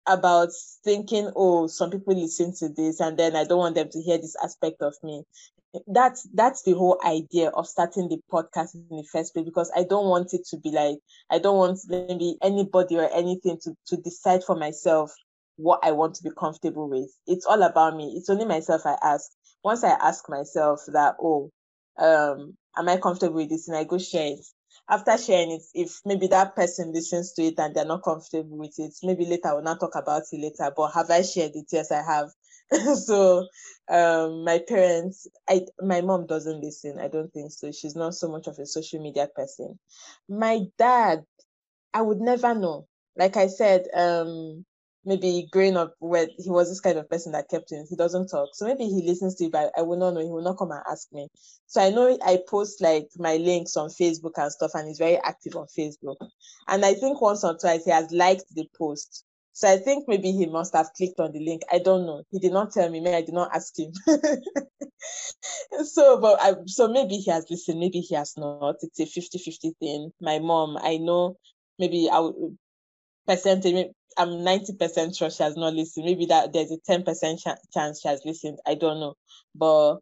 [0.07, 0.51] about
[0.85, 4.19] thinking, oh, some people listen to this, and then I don't want them to hear
[4.19, 5.25] this aspect of me
[5.87, 9.85] that's that's the whole idea of starting the podcast in the first place because I
[9.85, 10.99] don't want it to be like
[11.31, 15.13] I don't want maybe anybody or anything to to decide for myself
[15.57, 17.11] what I want to be comfortable with.
[17.27, 18.15] It's all about me.
[18.17, 19.31] It's only myself I ask.
[19.65, 21.51] Once I ask myself that, oh,
[21.99, 23.69] um, am I comfortable with this?
[23.69, 24.47] And I go share it.
[24.91, 28.75] After sharing it, if maybe that person listens to it and they're not comfortable with
[28.79, 30.73] it, maybe later I will not talk about it later.
[30.77, 31.67] But have I shared it?
[31.73, 32.31] Yes, I have.
[32.97, 33.47] so
[33.91, 38.29] um my parents i my mom doesn't listen i don't think so she's not so
[38.29, 39.79] much of a social media person
[40.29, 41.25] my dad
[41.95, 44.65] i would never know like i said um
[45.05, 48.29] maybe growing up where he was this kind of person that kept him he doesn't
[48.29, 50.59] talk so maybe he listens to it but i will not know he will not
[50.59, 51.29] come and ask me
[51.67, 55.17] so i know i post like my links on facebook and stuff and he's very
[55.19, 56.17] active on facebook
[56.69, 59.25] and i think once or twice he has liked the post
[59.59, 61.63] so I think maybe he must have clicked on the link.
[61.73, 62.23] I don't know.
[62.31, 63.01] He did not tell me.
[63.01, 63.91] Maybe I did not ask him.
[65.85, 67.81] so, but I, so maybe he has listened.
[67.81, 68.77] Maybe he has not.
[68.83, 70.13] It's a 50-50 thing.
[70.21, 71.39] My mom, I know
[71.77, 72.31] maybe I
[73.29, 73.89] percentage,
[74.19, 76.07] I'm 90% sure she has not listened.
[76.07, 77.07] Maybe that there's a 10%
[77.41, 78.61] ch- chance she has listened.
[78.67, 79.17] I don't know.
[79.57, 79.99] But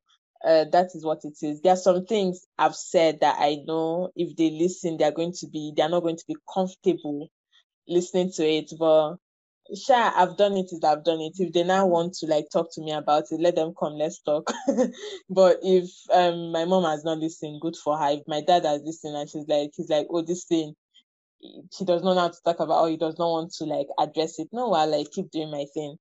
[0.47, 1.63] uh, that is what it is.
[1.63, 5.49] There are some things I've said that I know if they listen, they're going to
[5.49, 7.29] be, they're not going to be comfortable
[7.89, 8.73] listening to it.
[8.79, 9.15] But
[9.77, 12.69] sure i've done it is i've done it if they now want to like talk
[12.73, 14.53] to me about it let them come let's talk
[15.31, 18.83] but if um my mom has not listened good for her if my dad has
[18.85, 20.75] listened and she's like he's like oh this thing
[21.79, 23.89] he does not know how to talk about or he does not want to like
[23.99, 25.97] address it no while like keep doing my thing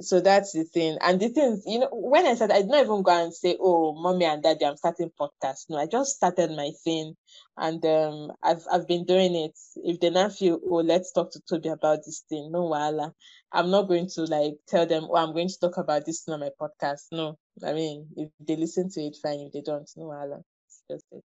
[0.00, 0.98] so that's the thing.
[1.00, 3.56] And the things, you know, when I said I did not even go and say,
[3.58, 5.70] Oh, mommy and daddy, I'm starting podcast.
[5.70, 7.14] No, I just started my thing
[7.56, 9.54] and um I've I've been doing it.
[9.76, 13.12] If they not feel, oh, let's talk to Toby about this thing, no wala.
[13.52, 16.40] I'm not going to like tell them, oh, I'm going to talk about this on
[16.40, 17.06] my podcast.
[17.12, 17.38] No.
[17.64, 19.40] I mean, if they listen to it, fine.
[19.40, 20.42] If they don't, no wala.
[20.66, 21.24] It's just it.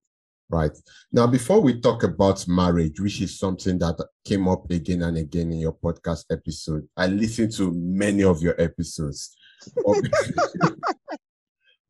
[0.52, 0.78] Right.
[1.14, 5.52] Now, before we talk about marriage, which is something that came up again and again
[5.52, 9.34] in your podcast episode, I listened to many of your episodes.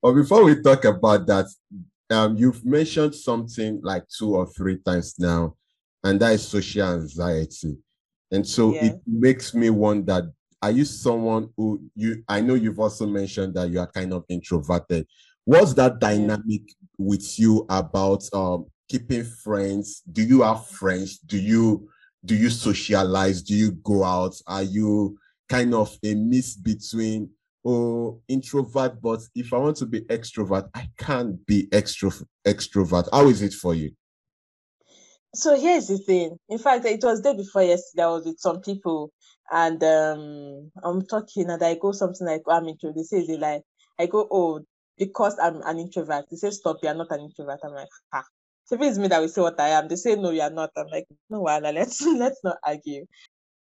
[0.01, 1.47] but before we talk about that,
[2.11, 5.55] um, you've mentioned something like two or three times now,
[6.03, 7.77] and that is social anxiety.
[8.31, 8.85] And so yeah.
[8.85, 13.69] it makes me wonder are you someone who you I know you've also mentioned that
[13.69, 15.07] you are kind of introverted.
[15.43, 16.61] What's that dynamic
[17.05, 20.01] with you about um, keeping friends?
[20.11, 21.19] Do you have friends?
[21.19, 21.89] Do you
[22.23, 23.41] do you socialize?
[23.41, 24.35] Do you go out?
[24.45, 25.17] Are you
[25.49, 27.29] kind of a mix between
[27.65, 33.09] oh introvert, but if I want to be extrovert, I can't be extro extrovert.
[33.11, 33.91] How is it for you?
[35.33, 36.37] so here's the thing.
[36.49, 38.03] In fact, it was day before yesterday.
[38.03, 39.11] I was with some people,
[39.51, 43.63] and um, I'm talking, and I go something like, "I'm introvert." They say, "Is like?"
[43.99, 44.61] I go, "Oh,
[45.01, 46.77] because I'm an introvert." They say, "Stop!
[46.83, 48.23] You're not an introvert." I'm like, "Ha."
[48.65, 50.71] So if it's me that will say what I am, they say, "No, you're not."
[50.77, 53.05] I'm like, "No, well, let's let's not argue."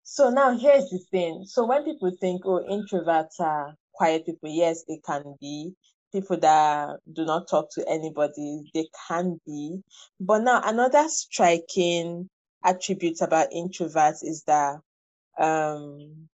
[0.03, 1.45] So now here's the thing.
[1.45, 5.73] So when people think, "Oh, introverts are quiet people," yes, they can be
[6.11, 8.69] people that do not talk to anybody.
[8.73, 9.81] They can be.
[10.19, 12.29] But now another striking
[12.65, 14.75] attribute about introverts is that
[15.39, 16.29] um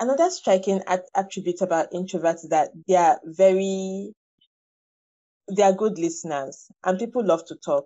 [0.00, 4.12] another striking at- attribute about introverts is that they are very
[5.54, 7.84] they are good listeners and people love to talk.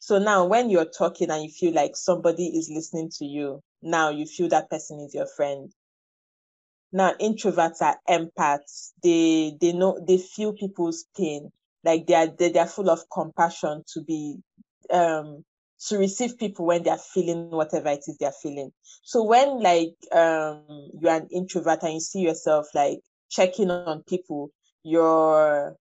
[0.00, 4.10] So now when you're talking and you feel like somebody is listening to you, now
[4.10, 5.72] you feel that person is your friend.
[6.92, 8.92] Now introverts are empaths.
[9.02, 11.52] They they know they feel people's pain.
[11.84, 14.38] Like they are they, they are full of compassion to be
[14.90, 15.44] um
[15.88, 18.72] to receive people when they are feeling whatever it is they're feeling.
[19.02, 20.64] So when like um
[21.00, 24.50] you're an introvert and you see yourself like checking on people,
[24.84, 25.76] you're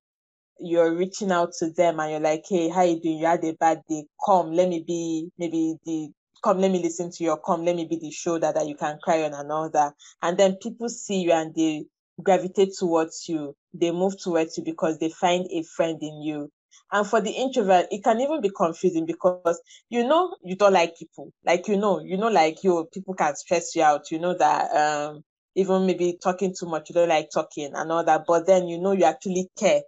[0.59, 3.17] you're reaching out to them and you're like, hey, how you doing?
[3.17, 4.05] You had a bad day.
[4.25, 6.09] Come, let me be maybe the
[6.43, 8.97] come, let me listen to your come, let me be the shoulder that you can
[9.01, 9.93] cry on and all that.
[10.21, 11.85] And then people see you and they
[12.21, 13.55] gravitate towards you.
[13.73, 16.51] They move towards you because they find a friend in you.
[16.91, 20.97] And for the introvert, it can even be confusing because you know you don't like
[20.97, 21.31] people.
[21.45, 24.11] Like you know, you know, like you people can stress you out.
[24.11, 25.23] You know that um
[25.55, 28.23] even maybe talking too much, you don't like talking and all that.
[28.27, 29.81] But then you know you actually care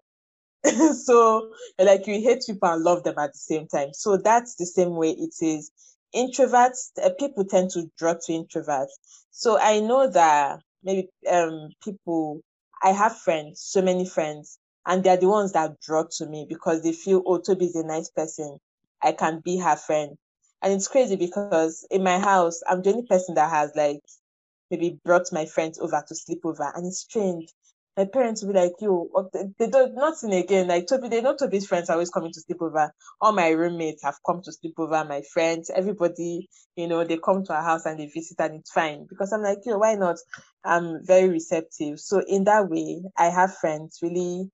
[0.93, 4.65] so like you hate people and love them at the same time so that's the
[4.65, 5.71] same way it is
[6.15, 8.93] introverts uh, people tend to draw to introverts
[9.31, 12.41] so i know that maybe um people
[12.81, 16.81] i have friends so many friends and they're the ones that draw to me because
[16.83, 18.57] they feel oh toby is a nice person
[19.01, 20.17] i can be her friend
[20.61, 23.99] and it's crazy because in my house i'm the only person that has like
[24.71, 27.49] maybe brought my friends over to sleep over and it's strange
[27.95, 29.07] my parents will be like, yo,
[29.59, 30.67] they don't nothing again.
[30.67, 32.91] Like Toby, they know Toby's friends are always coming to sleep over.
[33.21, 37.45] All my roommates have come to sleep over, my friends, everybody, you know, they come
[37.45, 39.05] to our house and they visit and it's fine.
[39.07, 40.17] Because I'm like, yo, why not?
[40.65, 41.99] I'm very receptive.
[41.99, 44.49] So in that way, I have friends, really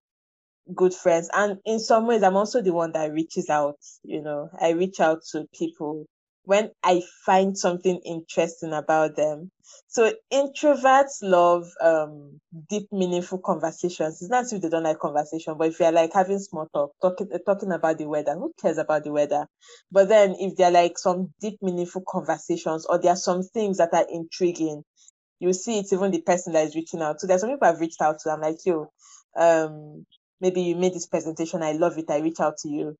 [0.75, 1.29] good friends.
[1.33, 4.99] And in some ways, I'm also the one that reaches out, you know, I reach
[4.99, 6.05] out to people
[6.45, 9.51] when I find something interesting about them.
[9.87, 14.21] So introverts love um, deep, meaningful conversations.
[14.21, 17.29] It's not if they don't like conversation, but if you're like having small talk, talking
[17.45, 19.47] talking about the weather, who cares about the weather?
[19.91, 23.93] But then if they're like some deep, meaningful conversations, or there are some things that
[23.93, 24.83] are intriguing,
[25.39, 27.21] you see it's even the person that is reaching out.
[27.21, 28.31] So there's some people I've reached out to.
[28.31, 28.91] I'm like, yo,
[29.37, 30.05] um,
[30.41, 32.09] maybe you made this presentation, I love it.
[32.09, 32.95] I reach out to you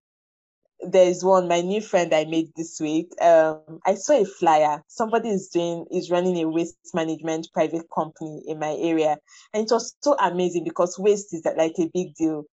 [0.81, 3.11] there's one my new friend I made this week.
[3.21, 4.83] Um, I saw a flyer.
[4.87, 9.17] Somebody is doing is running a waste management private company in my area,
[9.53, 12.45] and it was so amazing because waste is like a big deal.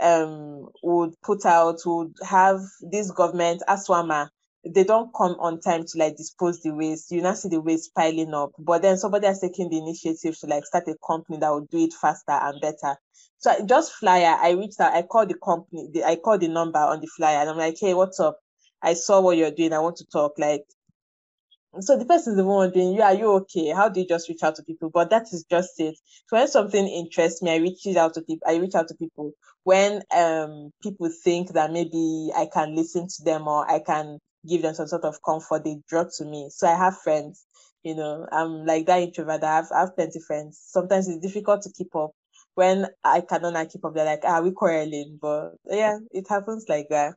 [0.00, 4.28] Um, would put out would have this government Aswama.
[4.64, 7.10] They don't come on time to like dispose the waste.
[7.10, 10.46] You now see the waste piling up, but then somebody has taken the initiative to
[10.46, 12.96] like start a company that will do it faster and better.
[13.38, 16.48] So I just flyer, I reached out, I called the company, the, I called the
[16.48, 18.38] number on the flyer, and I'm like, hey, what's up?
[18.82, 19.72] I saw what you're doing.
[19.72, 20.34] I want to talk.
[20.38, 20.64] Like,
[21.80, 23.68] so the person is the one wondering, you are you okay?
[23.70, 24.90] How do you just reach out to people?
[24.90, 25.96] But that is just it.
[26.26, 28.46] So when something interests me, I reach out to people.
[28.48, 29.32] I reach out to people.
[29.64, 34.62] When um people think that maybe I can listen to them or I can give
[34.62, 36.48] them some sort of comfort, they draw to me.
[36.50, 37.46] So I have friends.
[37.82, 39.42] You know, I'm like that introvert.
[39.42, 40.60] I have, I have plenty friends.
[40.62, 42.10] Sometimes it's difficult to keep up
[42.54, 45.18] when I cannot keep up, they're like, ah, we quarreling.
[45.20, 47.14] But yeah, it happens like that.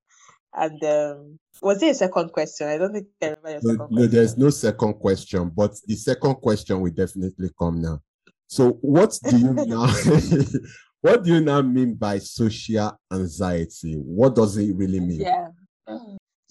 [0.53, 2.67] And um, was there a second question?
[2.67, 4.11] I don't think I remember your no, second no, question.
[4.11, 7.99] there's no second question, but the second question will definitely come now.
[8.47, 9.87] So, what do you now?
[11.01, 13.95] what do you now mean by social anxiety?
[13.95, 15.21] What does it really mean?
[15.21, 15.47] Yeah.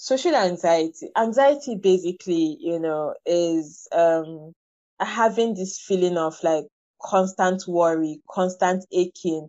[0.09, 1.11] Social anxiety.
[1.17, 4.53] Anxiety basically, you know, is um
[4.99, 6.65] having this feeling of like
[7.01, 9.49] constant worry, constant aching,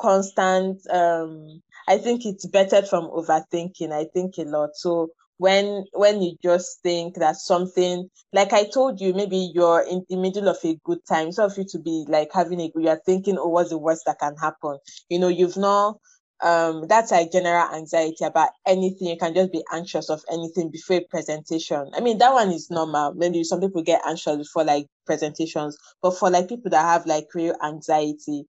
[0.00, 3.92] constant um I think it's better from overthinking.
[3.92, 4.70] I think a lot.
[4.74, 10.04] So when when you just think that something like I told you, maybe you're in
[10.08, 13.00] the middle of a good time, instead of you to be like having a you're
[13.06, 14.78] thinking, oh, what's the worst that can happen?
[15.08, 15.98] You know, you've not
[16.42, 19.08] um that's like general anxiety about anything.
[19.08, 21.90] You can just be anxious of anything before a presentation.
[21.94, 23.14] I mean that one is normal.
[23.14, 25.76] Maybe some people get anxious before like presentations.
[26.02, 28.46] But for like people that have like real anxiety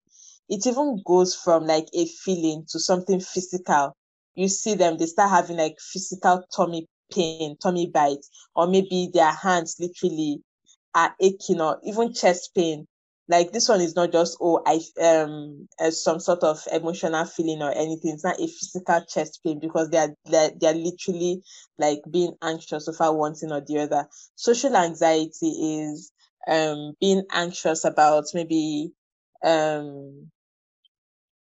[0.50, 3.96] it even goes from like a feeling to something physical.
[4.36, 9.32] You see them, they start having like physical tummy pain, tummy bites, or maybe their
[9.32, 10.42] hands literally
[10.96, 12.88] are aching, or even chest pain.
[13.34, 17.64] Like this one is not just oh I um as some sort of emotional feeling
[17.64, 18.14] or anything.
[18.14, 21.42] It's not a physical chest pain because they are they're, they're literally
[21.80, 24.08] like being anxious over one thing or the other.
[24.36, 25.48] Social anxiety
[25.82, 26.12] is
[26.48, 28.92] um being anxious about maybe
[29.44, 30.30] um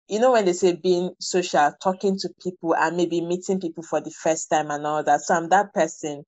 [0.09, 4.01] you know when they say being social talking to people and maybe meeting people for
[4.01, 6.23] the first time and all that so i'm that person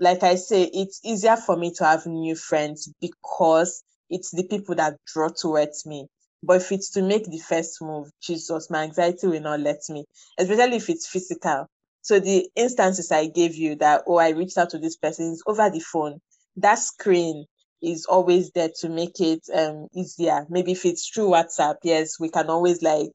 [0.00, 3.82] like i say it's easier for me to have new friends because
[4.12, 6.08] it's the people that draw towards me
[6.44, 10.04] but if it's to make the first move jesus my anxiety will not let me
[10.38, 11.66] especially if it's physical
[12.02, 15.44] so the instances i gave you that oh i reached out to this person is
[15.46, 16.20] over the phone
[16.58, 17.46] that screen
[17.82, 20.46] is always there to make it um easier.
[20.50, 23.12] Maybe if it's through WhatsApp, yes, we can always like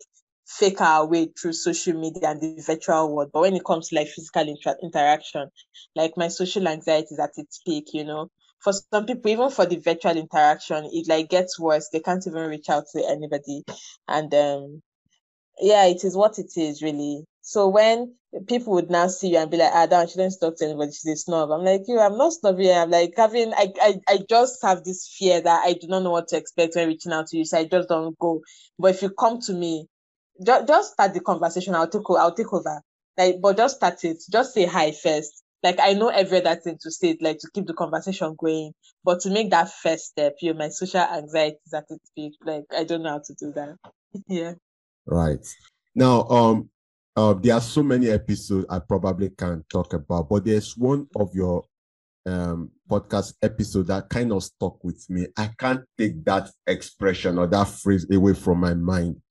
[0.47, 3.31] fake our way through social media and the virtual world.
[3.33, 5.49] But when it comes to like physical inter- interaction,
[5.95, 8.29] like my social anxiety is at its peak, you know.
[8.59, 11.89] For some people, even for the virtual interaction, it like gets worse.
[11.93, 13.63] They can't even reach out to anybody.
[14.07, 14.81] And um
[15.59, 17.25] yeah, it is what it is really.
[17.41, 18.15] So when
[18.47, 20.91] people would now see you and be like, ah, don't she doesn't talk to anybody,
[20.91, 21.51] she's a snob.
[21.51, 22.71] I'm like, you, I'm not snobby.
[22.73, 26.11] I'm like having I, I I just have this fear that I do not know
[26.11, 27.45] what to expect when reaching out to you.
[27.45, 28.41] So I just don't go.
[28.79, 29.87] But if you come to me,
[30.45, 31.75] just, just start the conversation.
[31.75, 32.81] I'll take I'll take over.
[33.17, 34.17] Like, but just start it.
[34.31, 35.43] Just say hi first.
[35.63, 38.73] Like I know every other thing to say, like to keep the conversation going.
[39.03, 42.33] But to make that first step, you know, my social anxiety is at its peak.
[42.45, 43.75] Like I don't know how to do that.
[44.27, 44.53] yeah.
[45.05, 45.45] Right.
[45.95, 46.69] Now, um,
[47.15, 51.33] uh, there are so many episodes I probably can talk about, but there's one of
[51.33, 51.63] your
[52.27, 55.27] um podcast episode that kind of stuck with me.
[55.37, 59.21] I can't take that expression or that phrase away from my mind.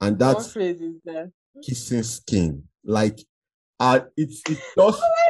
[0.00, 1.30] And What phrase is there?
[1.62, 2.64] kissing skin.
[2.84, 3.18] Like
[3.78, 5.02] uh it's it just!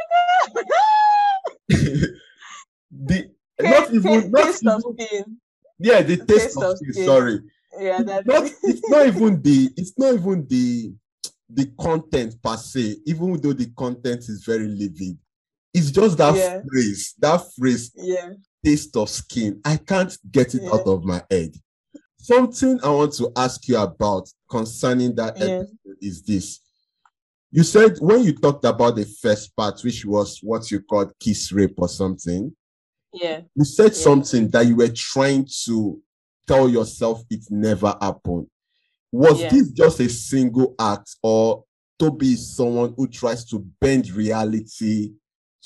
[2.91, 5.37] the not taste, even not even skin.
[5.79, 7.05] yeah, the taste Taste of skin, skin.
[7.05, 7.39] sorry.
[7.79, 10.93] Yeah, that's not it's not even the it's not even the
[11.49, 15.17] the content per se, even though the content is very livid.
[15.73, 16.61] It's just that Yeah.
[16.69, 18.31] phrase, that phrase, yeah.
[18.63, 19.59] taste of skin.
[19.65, 20.71] I can't get it Yeah.
[20.73, 21.53] out of my head.
[22.17, 25.45] Something I want to ask you about concerning that Yeah.
[25.45, 26.59] episode is this.
[27.51, 31.51] You said when you talked about the first part, which was what you called kiss
[31.51, 32.55] rape or something,
[33.13, 33.41] Yeah.
[33.55, 33.97] you said Yeah.
[34.03, 36.01] something that you were trying to
[36.47, 38.47] tell yourself it never happened.
[39.11, 39.49] Was Yeah.
[39.49, 41.65] this just a single act, or
[41.99, 45.13] Toby is someone who tries to bend reality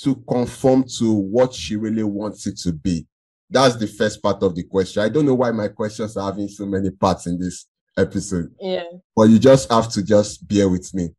[0.01, 3.07] to conform to what she really wants it to be?
[3.49, 5.03] That's the first part of the question.
[5.03, 8.85] I don't know why my questions are having so many parts in this episode, Yeah.
[9.15, 11.09] but you just have to just bear with me.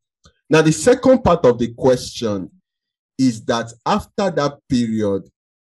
[0.49, 2.51] Now, the second part of the question
[3.19, 5.23] is that after that period,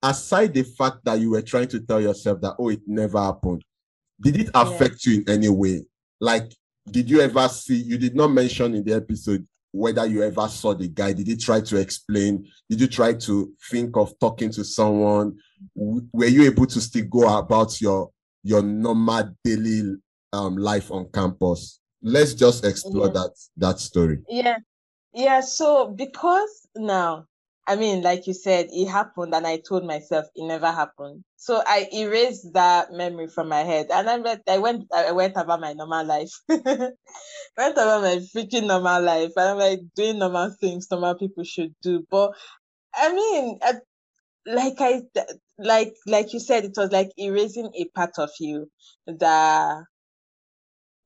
[0.03, 3.63] aside the fact that you were trying to tell yourself that, oh, it never happened,
[4.21, 5.85] did it affect you in any way?
[6.21, 6.53] Like,
[6.91, 10.75] did you ever see, you did not mention in the episode whether you ever saw
[10.75, 11.13] the guy.
[11.13, 12.47] Did you try to explain?
[12.69, 15.39] Did you try to think of talking to someone?
[15.75, 18.11] Were you able to still go about your
[18.45, 19.97] your normal daily
[20.33, 21.81] um, life on campus?
[22.03, 23.13] Let's just explore Yeah.
[23.15, 24.19] that that story.
[24.29, 24.59] Yeah.
[25.15, 25.41] Yeah.
[25.41, 27.27] So because now,
[27.67, 31.25] I mean, like you said, it happened and I told myself it never happened.
[31.37, 35.37] So I erased that memory from my head and I went I went I went
[35.37, 36.33] about my normal life.
[36.49, 39.33] went about my freaking normal life.
[39.37, 42.05] And I'm like doing normal things normal people should do.
[42.11, 42.33] But
[42.95, 43.75] I mean, uh,
[44.47, 45.03] like I
[45.59, 48.71] like like you said, it was like erasing a part of you
[49.07, 49.85] that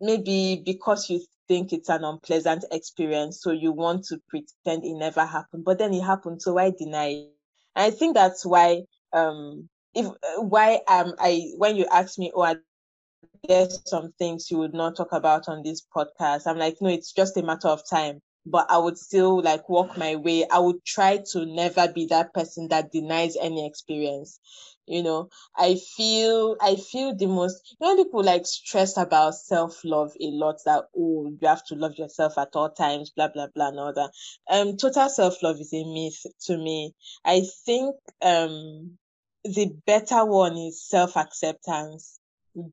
[0.01, 5.25] maybe because you think it's an unpleasant experience, so you want to pretend it never
[5.25, 7.31] happened, but then it happened, so why deny it?
[7.77, 12.33] And I think that's why um if uh, why um I when you ask me,
[12.35, 16.47] oh, are there some things you would not talk about on this podcast?
[16.47, 18.21] I'm like, no, it's just a matter of time.
[18.47, 20.47] But I would still like walk my way.
[20.49, 24.41] I would try to never be that person that denies any experience.
[24.87, 30.13] You know, I feel I feel the most you know people like stress about self-love
[30.21, 33.69] a lot that oh you have to love yourself at all times, blah blah blah
[33.69, 34.13] and all that.
[34.49, 36.95] Um total self-love is a myth to me.
[37.25, 38.99] I think um
[39.45, 42.19] the better one is self-acceptance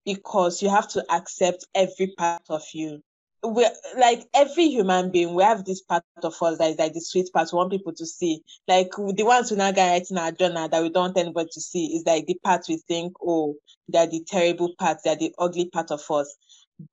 [0.05, 3.01] because you have to accept every part of you.
[3.43, 3.67] We
[3.97, 7.29] like every human being, we have this part of us that is like the sweet
[7.33, 8.41] part we want people to see.
[8.67, 11.61] Like the ones we now get writing our journal that we don't want anybody to
[11.61, 13.55] see is like the part we think, oh,
[13.89, 16.35] they're the terrible part, they're the ugly part of us.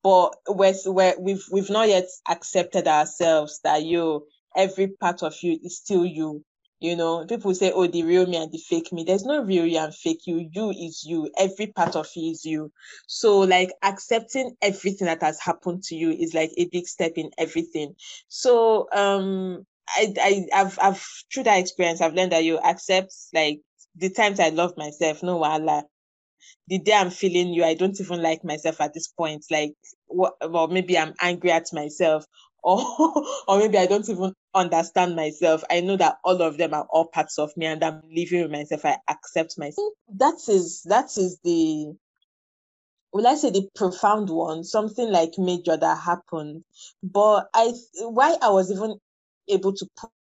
[0.03, 4.27] But we're, we're, we've we've not yet accepted ourselves that you
[4.57, 6.45] every part of you is still you.
[6.81, 9.05] You know, people say, oh, the real me and the fake me.
[9.05, 10.49] There's no real you and fake you.
[10.53, 11.31] You is you.
[11.37, 12.73] Every part of you is you.
[13.07, 17.31] So, like, accepting everything that has happened to you is like a big step in
[17.39, 17.95] everything.
[18.29, 23.61] So, um, I, I, I've, I've through that experience, I've learned that you accept like
[23.97, 25.85] the times I love myself, no wala.
[26.69, 29.45] The day I'm feeling you, I don't even like myself at this point.
[29.51, 29.75] Like,
[30.07, 32.25] what, well, maybe I'm angry at myself,
[32.65, 35.65] or or maybe I don't even understand myself.
[35.71, 38.51] I know that all of them are all parts of me and I'm living with
[38.53, 38.85] myself.
[38.85, 39.93] I accept myself.
[40.17, 41.95] That is that is the
[43.13, 46.65] will I say the profound one, something like major that happened.
[47.03, 48.97] But I why I was even
[49.49, 49.87] able to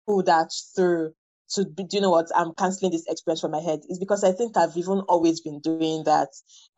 [0.07, 1.13] pull that through
[1.51, 4.31] to do you know what I'm canceling this experience from my head is because I
[4.31, 6.29] think I've even always been doing that.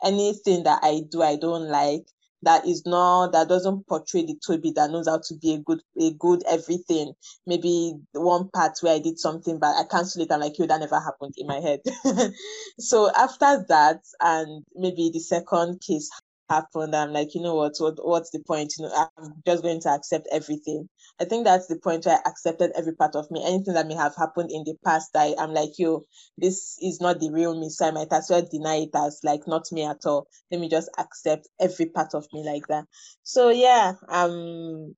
[0.04, 2.08] Anything that I do I don't like
[2.46, 5.82] that is not that doesn't portray the Toby that knows how to be a good
[6.00, 7.14] a good everything.
[7.48, 10.32] Maybe one part where I did something but I cancel it.
[10.32, 11.82] I'm like, you that never happened in my head.
[12.80, 16.10] so after that, and maybe the second case
[16.50, 18.74] happened, I'm like, you know what, what what's the point?
[18.80, 20.90] You know, I'm just going to accept everything.
[21.22, 23.44] I think that's the point where I accepted every part of me.
[23.46, 26.04] Anything that may have happened in the past, I, I'm like, yo,
[26.38, 27.70] this is not the real me.
[27.70, 30.28] So I might as well deny it as like not me at all.
[30.52, 32.86] Let me just accept every part of me like that.
[33.24, 34.96] So yeah, um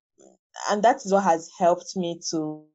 [0.70, 2.66] and that is what has helped me to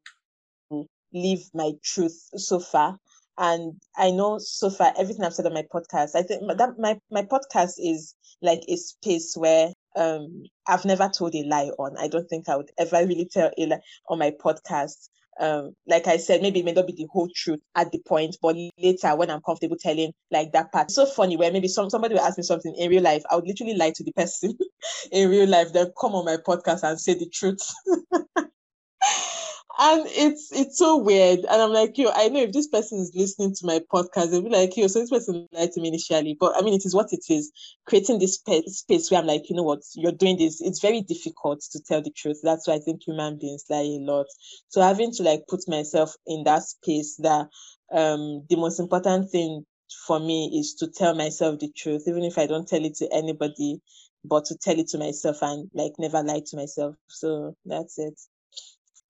[1.14, 2.98] live my truth so far
[3.38, 6.14] and I know so far everything I've said on my podcast.
[6.14, 11.34] I think that my my podcast is like a space where um I've never told
[11.34, 11.96] a lie on.
[11.98, 15.08] I don't think I would ever really tell a lie on my podcast.
[15.40, 18.36] Um, like I said, maybe it may not be the whole truth at the point,
[18.42, 20.86] but later when I'm comfortable telling like that part.
[20.86, 23.36] It's so funny where maybe some somebody will ask me something in real life, I
[23.36, 24.58] would literally lie to the person
[25.12, 27.60] in real life, then come on my podcast and say the truth.
[29.78, 31.40] and it's it's so weird.
[31.40, 34.42] And I'm like, yo, I know if this person is listening to my podcast, they'll
[34.42, 36.36] be like, yo, so this person lied to me initially.
[36.38, 37.52] But I mean, it is what it is.
[37.86, 40.60] Creating this sp- space where I'm like, you know what, you're doing this.
[40.60, 42.40] It's very difficult to tell the truth.
[42.42, 44.26] That's why I think human beings lie a lot.
[44.68, 47.48] So having to like put myself in that space that
[47.92, 49.64] um the most important thing
[50.06, 53.08] for me is to tell myself the truth, even if I don't tell it to
[53.12, 53.80] anybody,
[54.24, 56.96] but to tell it to myself and like never lie to myself.
[57.08, 58.20] So that's it.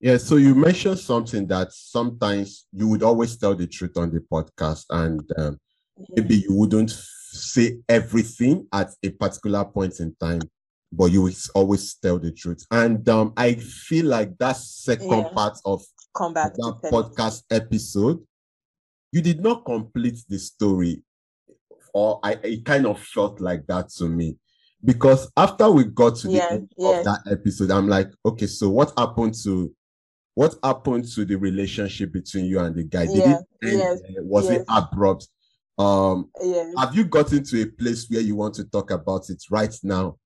[0.02, 4.18] Yeah, so you mentioned something that sometimes you would always tell the truth on the
[4.18, 5.60] podcast, and um,
[6.16, 10.40] maybe you wouldn't say everything at a particular point in time,
[10.90, 12.66] but you will always tell the truth.
[12.72, 15.28] And um, I feel like that second yeah.
[15.32, 15.84] part of
[16.34, 18.26] that podcast episode,
[19.12, 21.04] you did not complete the story,
[21.94, 24.36] or I it kind of felt like that to me.
[24.84, 26.98] Because after we got to the yeah, end yeah.
[26.98, 29.72] of that episode, I'm like, okay, so what happened to
[30.34, 33.06] what happened to the relationship between you and the guy?
[33.06, 34.60] Did yeah, it end, yes, was yes.
[34.60, 35.28] it abrupt?
[35.78, 36.74] Um, yes.
[36.78, 40.18] have you gotten to a place where you want to talk about it right now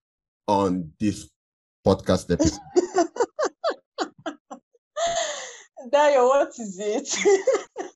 [0.46, 1.30] on this
[1.86, 2.58] podcast episode?
[5.92, 7.08] Dayo, what is it?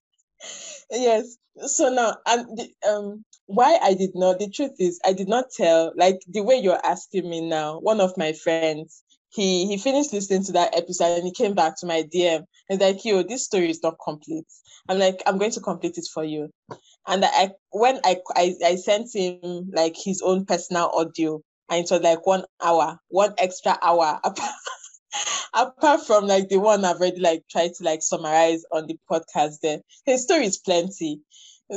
[0.91, 1.37] yes.
[1.67, 4.39] So now, and the, um, why I did not.
[4.39, 5.93] The truth is, I did not tell.
[5.97, 7.81] Like the way you're asking me now.
[7.81, 11.79] One of my friends, he he finished listening to that episode and he came back
[11.79, 12.45] to my DM.
[12.69, 14.47] He's like, "Yo, this story is not complete."
[14.89, 16.51] I'm like, "I'm going to complete it for you."
[17.07, 21.91] And I when I I, I sent him like his own personal audio, and it
[21.91, 24.21] was like one hour, one extra hour.
[25.55, 29.61] Apart from like the one I've already like tried to like summarize on the podcast,
[29.63, 31.21] there his story is plenty.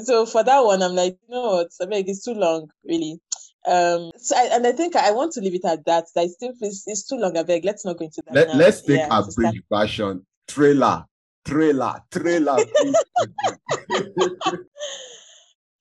[0.04, 1.68] So for that one, I'm like, know what?
[1.80, 3.20] I it's too long, really
[3.66, 6.06] um so I, and i think i want to leave it at that.
[6.18, 7.64] I still it's, it's too long i beg.
[7.64, 8.56] Let's not go into that Let, now.
[8.56, 11.06] let's take yeah, a brief version trailer
[11.46, 12.58] trailer trailer.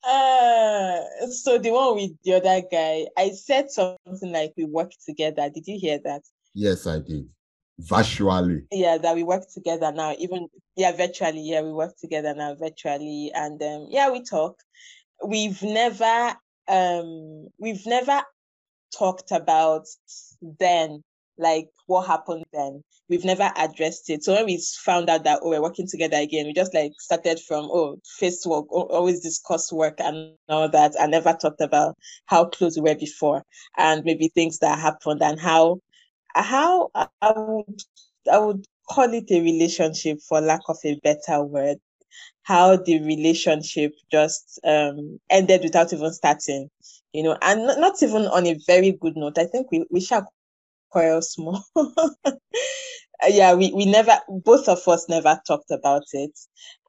[0.05, 0.99] Uh
[1.31, 5.49] so the one with the other guy i said something like we work together.
[5.49, 6.23] Did you hear that?
[6.55, 7.29] Yes i did.
[7.79, 8.63] Virtually.
[8.73, 11.43] Yeah that we work together now even yeah virtually.
[11.43, 13.31] Yeah we work together now virtually.
[13.33, 14.57] And um yeah we talk.
[15.25, 16.37] We've never
[16.69, 18.23] um we've never
[18.97, 19.87] talked about
[20.61, 21.03] then
[21.39, 22.83] like what happened then.
[23.09, 24.25] We've never addressed it.
[24.25, 27.41] So when we found out that oh we're working together again we just like started
[27.41, 31.97] from oh face work always discuss work and all that and never talked about
[32.27, 33.43] how close we were before
[33.77, 35.79] and maybe things that happened and how
[36.35, 37.83] how i would
[38.33, 41.79] i would call it a relationship for lack of a better word
[42.45, 46.69] how the relationship just um, ended without even starting,
[47.13, 49.39] you know, and not, not even on a very good note.
[49.39, 50.27] I think we, we shall
[50.91, 51.65] quarrel small.
[53.29, 56.33] yeah, we, we never, both of us never talked about it.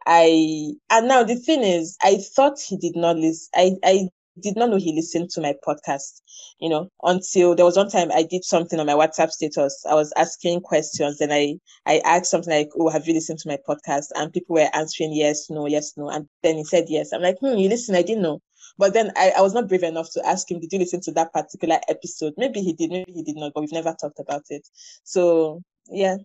[0.07, 3.49] I, and now the thing is, I thought he did not listen.
[3.55, 4.09] I, I
[4.41, 6.21] did not know he listened to my podcast,
[6.59, 9.83] you know, until there was one time I did something on my WhatsApp status.
[9.89, 11.55] I was asking questions and I,
[11.85, 14.05] I asked something like, Oh, have you listened to my podcast?
[14.15, 16.09] And people were answering yes, no, yes, no.
[16.09, 17.11] And then he said yes.
[17.13, 18.39] I'm like, hmm, you listen, I didn't know.
[18.77, 21.11] But then I, I was not brave enough to ask him, did you listen to
[21.11, 22.33] that particular episode?
[22.37, 24.67] Maybe he did, maybe he did not, but we've never talked about it.
[25.03, 26.17] So yeah,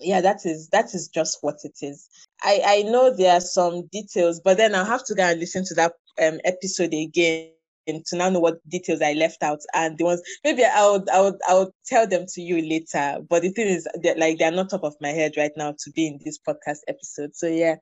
[0.00, 2.08] yeah that is that is just what it is
[2.42, 5.64] i i know there are some details but then i'll have to go and listen
[5.64, 7.50] to that um, episode again
[7.98, 11.20] to now know what details I left out and the ones maybe I would I
[11.20, 13.18] would I would tell them to you later.
[13.28, 15.90] But the thing is that like they're not top of my head right now to
[15.90, 17.34] be in this podcast episode.
[17.34, 17.76] So yeah.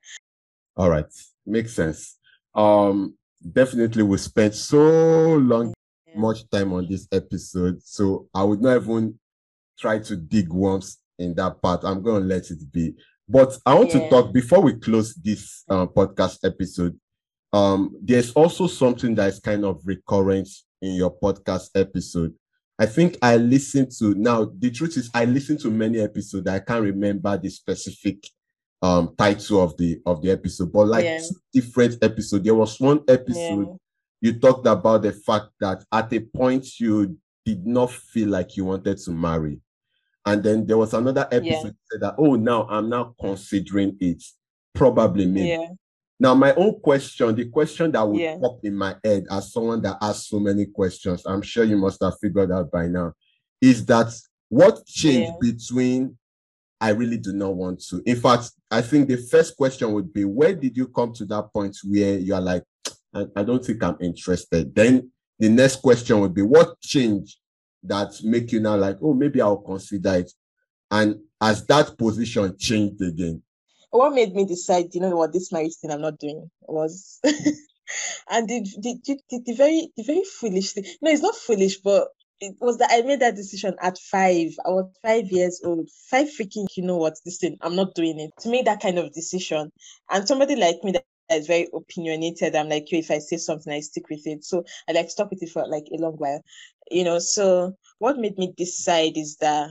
[0.77, 1.05] All right.
[1.45, 2.17] Makes sense.
[2.55, 3.15] Um
[3.51, 5.73] definitely we spent so long
[6.07, 6.19] yeah.
[6.19, 7.81] much time on this episode.
[7.83, 9.19] So I would not even
[9.77, 11.81] try to dig worms in that part.
[11.83, 12.95] I'm gonna let it be.
[13.27, 14.01] But I want yeah.
[14.01, 16.99] to talk before we close this uh, podcast episode
[17.51, 20.49] um, there's also something that is kind of recurrent
[20.81, 22.33] in your podcast episode.
[22.77, 24.51] I think I listened to now.
[24.57, 26.47] The truth is, I listened to many episodes.
[26.47, 28.25] I can't remember the specific
[28.81, 31.19] um title of the of the episode, but like yeah.
[31.51, 32.45] different episodes.
[32.45, 33.73] There was one episode yeah.
[34.21, 38.63] you talked about the fact that at a point you did not feel like you
[38.63, 39.59] wanted to marry,
[40.25, 41.97] and then there was another episode yeah.
[41.99, 44.23] that oh now I'm now considering it.
[44.73, 45.67] Probably me.
[46.19, 48.37] Now, my own question, the question that would yeah.
[48.41, 52.03] pop in my head as someone that asks so many questions, I'm sure you must
[52.03, 53.13] have figured out by now,
[53.61, 54.13] is that
[54.49, 55.51] what changed yeah.
[55.51, 56.17] between
[56.81, 58.01] I really do not want to?
[58.05, 61.53] In fact, I think the first question would be where did you come to that
[61.53, 62.63] point where you're like,
[63.13, 64.75] I, I don't think I'm interested?
[64.75, 67.37] Then the next question would be what changed
[67.83, 70.31] that make you now like, oh, maybe I'll consider it?
[70.91, 73.41] And as that position changed again,
[73.91, 78.47] what made me decide, you know what, this marriage thing I'm not doing was, and
[78.47, 80.85] the, the, the, the very, the very foolish thing.
[81.01, 82.09] No, it's not foolish, but
[82.41, 84.51] it was that I made that decision at five.
[84.65, 85.89] I was five years old.
[86.09, 88.31] Five freaking, you know what, this thing, I'm not doing it.
[88.41, 89.71] To make that kind of decision.
[90.09, 93.81] And somebody like me that is very opinionated, I'm like, if I say something, I
[93.81, 94.43] stick with it.
[94.43, 96.41] So I like stuck with it for like a long while.
[96.89, 99.69] You know, so what made me decide is that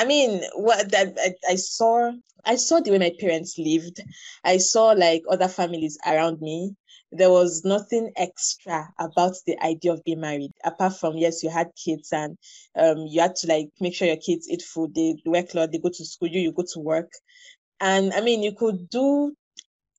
[0.00, 2.10] I mean, what that I, I saw
[2.42, 4.00] I saw the way my parents lived.
[4.42, 6.74] I saw like other families around me.
[7.12, 11.68] There was nothing extra about the idea of being married, apart from yes, you had
[11.76, 12.38] kids and
[12.76, 15.78] um you had to like make sure your kids eat food, they wear clothes, they
[15.78, 17.12] go to school, you you go to work.
[17.78, 19.34] And I mean you could do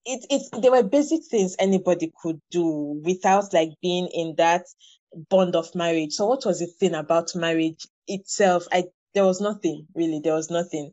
[0.06, 4.66] it it there were basic things anybody could do without like being in that
[5.30, 6.14] bond of marriage.
[6.14, 8.66] So what was the thing about marriage itself?
[8.72, 10.20] I there was nothing really.
[10.24, 10.92] There was nothing.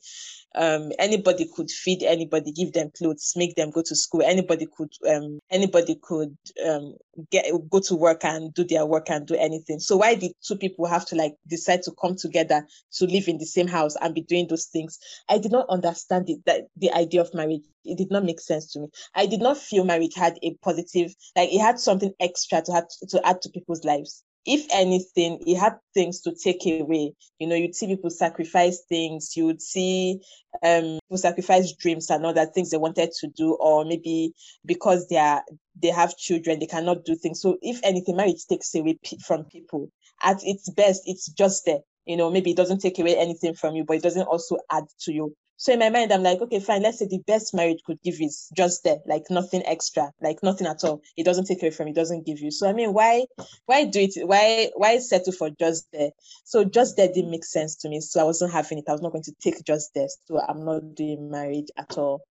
[0.54, 4.22] Um anybody could feed anybody give them clothes make them go to school.
[4.22, 6.94] Anybody could um anybody could um
[7.30, 9.78] get go to work and do their work and do anything.
[9.78, 13.38] So why did two people have to like decide to come together to live in
[13.38, 14.98] the same house and be doing those things?
[15.28, 17.62] I did not understand it that the idea of marriage.
[17.84, 18.88] It did not make sense to me.
[19.14, 23.26] I did not feel marriage had a positive like it had something extra to to
[23.26, 27.12] add to people's lives if anything, it had things to take away.
[27.38, 30.20] You know, you'd see people sacrifice things, you would see
[30.62, 34.32] um people sacrifice dreams and other things they wanted to do, or maybe
[34.64, 35.44] because they are
[35.80, 37.40] they have children, they cannot do things.
[37.40, 39.90] So if anything, marriage takes away from people.
[40.22, 41.80] At its best, it's just there.
[42.06, 44.84] You know, maybe it doesn't take away anything from you, but it doesn't also add
[45.00, 45.36] to you.
[45.60, 46.82] So in my mind, I'm like, okay, fine.
[46.82, 50.68] Let's say the best marriage could give is just there, like nothing extra, like nothing
[50.68, 51.02] at all.
[51.16, 52.52] It doesn't take away from, it doesn't give you.
[52.52, 53.24] So I mean, why,
[53.66, 54.12] why do it?
[54.24, 56.10] Why, why settle for just there?
[56.44, 58.00] So just there didn't make sense to me.
[58.00, 58.84] So I wasn't having it.
[58.88, 60.06] I was not going to take just there.
[60.26, 62.22] So I'm not doing marriage at all.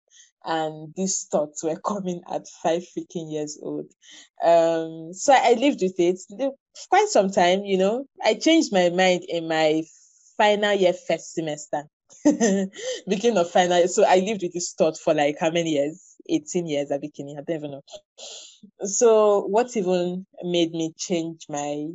[0.45, 3.87] And these thoughts were coming at five freaking years old.
[4.41, 6.21] Um, so I lived with it
[6.89, 7.65] quite some time.
[7.65, 9.83] You know, I changed my mind in my
[10.37, 11.89] final year first semester
[13.09, 13.87] beginning of final.
[13.89, 16.03] So I lived with this thought for like how many years?
[16.29, 17.37] 18 years at beginning.
[17.39, 17.83] I don't even know.
[18.85, 21.89] So what even made me change my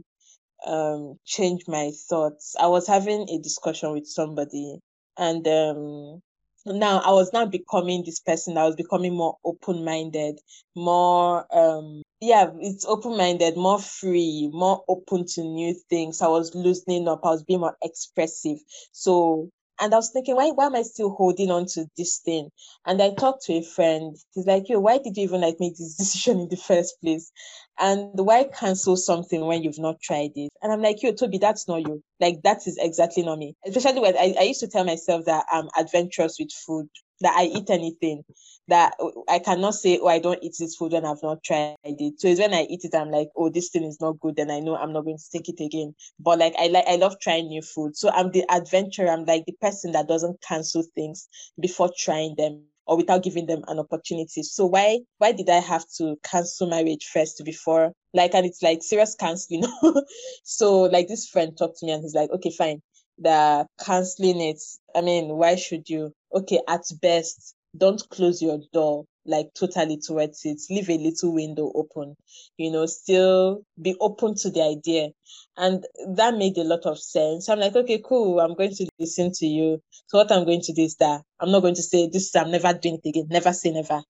[0.66, 2.56] um change my thoughts?
[2.60, 4.80] I was having a discussion with somebody
[5.18, 6.22] and um
[6.66, 8.58] now I was now becoming this person.
[8.58, 10.40] I was becoming more open-minded,
[10.76, 16.22] more um yeah, it's open-minded, more free, more open to new things.
[16.22, 17.22] I was loosening up.
[17.24, 18.60] I was being more expressive.
[18.92, 19.50] So
[19.82, 22.50] And I was thinking, why, why am I still holding on to this thing?
[22.86, 24.16] And I talked to a friend.
[24.34, 27.32] He's like, yo, why did you even like make this decision in the first place?
[27.80, 30.52] And why cancel something when you've not tried it?
[30.62, 32.04] And I'm like, yo, Toby, that's not you.
[32.20, 33.56] Like, that is exactly not me.
[33.66, 36.88] Especially when I, I used to tell myself that I'm adventurous with food,
[37.22, 38.24] that I eat anything
[38.68, 38.94] that
[39.28, 42.20] I cannot say, oh, I don't eat this food when I've not tried it.
[42.20, 44.52] So it's when I eat it, I'm like, oh, this thing is not good, then
[44.52, 45.94] I know I'm not going to take it again.
[46.20, 47.98] But like I like I love trying new food.
[47.98, 49.10] So I'm the adventurer.
[49.10, 51.28] I'm like the person that doesn't cancel things
[51.60, 54.44] before trying them or without giving them an opportunity.
[54.44, 58.84] So why why did I have to cancel marriage first before like and it's like
[58.84, 59.64] serious canceling.
[60.44, 62.82] so like this friend talked to me and he's like, okay, fine.
[63.18, 64.62] The canceling it.
[64.96, 66.14] I mean, why should you?
[66.34, 70.60] Okay, at best, don't close your door like totally towards it.
[70.70, 72.16] Leave a little window open
[72.58, 75.10] you know still be open to the idea.
[75.58, 77.50] And that made a lot of sense.
[77.50, 79.82] I'm like okay cool i'm going to listen to you.
[80.08, 82.52] So what i'm going to do is that i'm not going to say this i'm
[82.52, 84.02] never doing it again never say never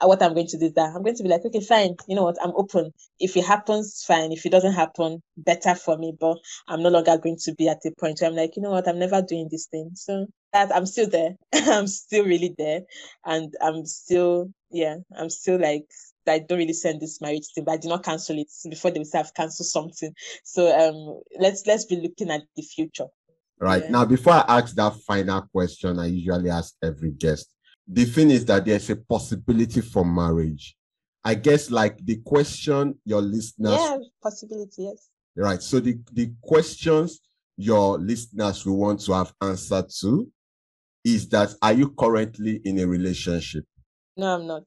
[0.00, 2.14] what i'm going to do is that i'm going to be like okay fine you
[2.14, 6.12] know what i'm open if it happens fine if it doesn't happen better for me
[6.18, 6.36] but
[6.68, 8.88] i'm no longer going to be at a point where i'm like you know what
[8.88, 10.26] i'm never doing this thing so
[10.56, 11.36] that I'm still there.
[11.52, 12.80] I'm still really there.
[13.24, 15.86] And I'm still, yeah, I'm still like,
[16.26, 19.04] I don't really send this marriage thing, but I did not cancel it before they
[19.04, 20.12] say I've canceled something.
[20.44, 23.06] So um let's let's be looking at the future.
[23.60, 23.84] Right.
[23.84, 23.90] Yeah.
[23.90, 27.48] Now, before I ask that final question, I usually ask every guest.
[27.88, 30.76] The thing is that there's a possibility for marriage.
[31.24, 35.08] I guess like the question your listeners Yeah, possibility, yes.
[35.36, 35.62] Right.
[35.62, 37.20] So the, the questions
[37.56, 40.28] your listeners will want to have answered to
[41.04, 43.64] is that are you currently in a relationship?
[44.16, 44.62] No, I'm not.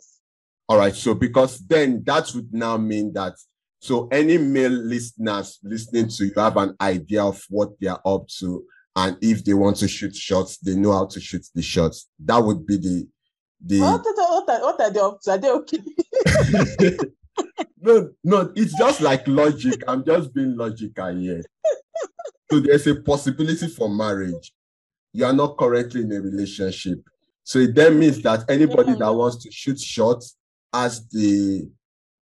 [0.68, 0.96] All right.
[0.96, 3.36] So because then that would now mean that
[3.80, 8.28] so any male listeners listening to you have an idea of what they are up
[8.40, 8.64] to,
[8.96, 12.08] and if they want to shoot shots, they know how to shoot the shots.
[12.20, 13.08] That would be the
[13.64, 13.80] the.
[13.80, 15.32] What, what, are, what are they up to?
[15.32, 15.80] Are they okay?
[17.82, 19.84] no, no, it's just like logic.
[19.88, 21.44] I'm just being logical here.
[22.52, 24.52] So there's a possibility for marriage
[25.14, 27.00] you are not currently in a relationship.
[27.44, 29.18] So it then means that anybody that mm-hmm.
[29.18, 30.38] wants to shoot shots
[30.74, 31.70] has the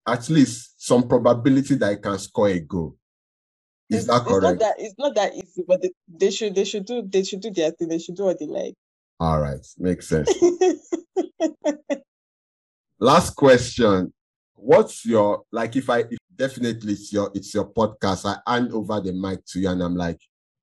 [0.05, 2.97] at least some probability that he can score a goal.
[3.89, 4.35] Is that correct?
[4.35, 7.23] It's not that, it's not that easy, but they, they should they should do they
[7.23, 7.89] should do their thing.
[7.89, 8.75] They should do what they like.
[9.19, 10.29] All right, makes sense.
[12.99, 14.13] Last question.
[14.55, 18.99] What's your like if I if definitely it's your it's your podcast, I hand over
[19.01, 20.19] the mic to you and I'm like,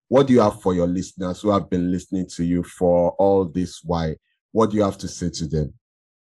[0.09, 3.45] what do you have for your listeners who have been listening to you for all
[3.45, 4.15] this while?
[4.53, 5.75] What do you have to say to them?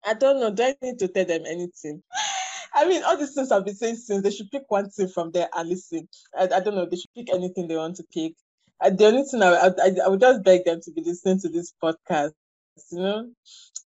[0.05, 0.51] I don't know.
[0.51, 2.03] Do I need to tell them anything?
[2.75, 5.31] I mean, all these things I've been saying since they should pick one thing from
[5.33, 6.09] there and listen.
[6.39, 6.87] I, I don't know.
[6.87, 8.35] They should pick anything they want to pick.
[8.81, 11.49] Uh, the only thing I, I, I would just beg them to be listening to
[11.51, 12.33] this podcast.
[12.93, 13.31] You know,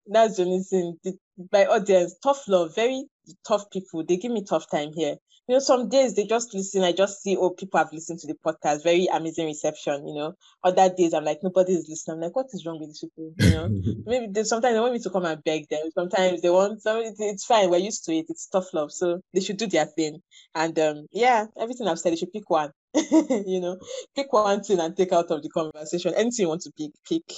[0.07, 0.97] that's the only thing.
[1.03, 1.13] The,
[1.51, 3.05] my audience, tough love, very
[3.47, 4.03] tough people.
[4.05, 5.15] They give me tough time here
[5.47, 6.83] you know, some days they just listen.
[6.83, 8.83] I just see, oh, people have listened to the podcast.
[8.83, 10.35] Very amazing reception, you know.
[10.63, 12.15] Other days I'm like, nobody is listening.
[12.15, 13.33] I'm like, what is wrong with these people?
[13.39, 15.89] You know, maybe they, sometimes they want me to come and beg them.
[15.93, 17.69] Sometimes they want, some, it's, it's fine.
[17.69, 18.27] We're used to it.
[18.29, 18.93] It's tough love.
[18.93, 20.21] So they should do their thing.
[20.55, 22.71] And um, yeah, everything I've said, they should pick one.
[22.93, 23.77] you know,
[24.15, 26.13] pick one thing and take out of the conversation.
[26.15, 27.35] Anything you want to pick, pick.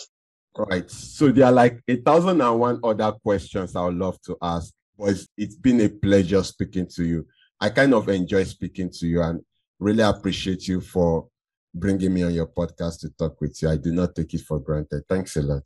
[0.56, 0.90] Right.
[0.92, 4.72] So there are like a thousand and one other questions I would love to ask,
[4.98, 7.26] but it's, it's been a pleasure speaking to you.
[7.60, 9.42] I kind of enjoy speaking to you and
[9.80, 11.28] really appreciate you for
[11.74, 13.70] bringing me on your podcast to talk with you.
[13.70, 15.04] I do not take it for granted.
[15.10, 15.64] Thanks a lot.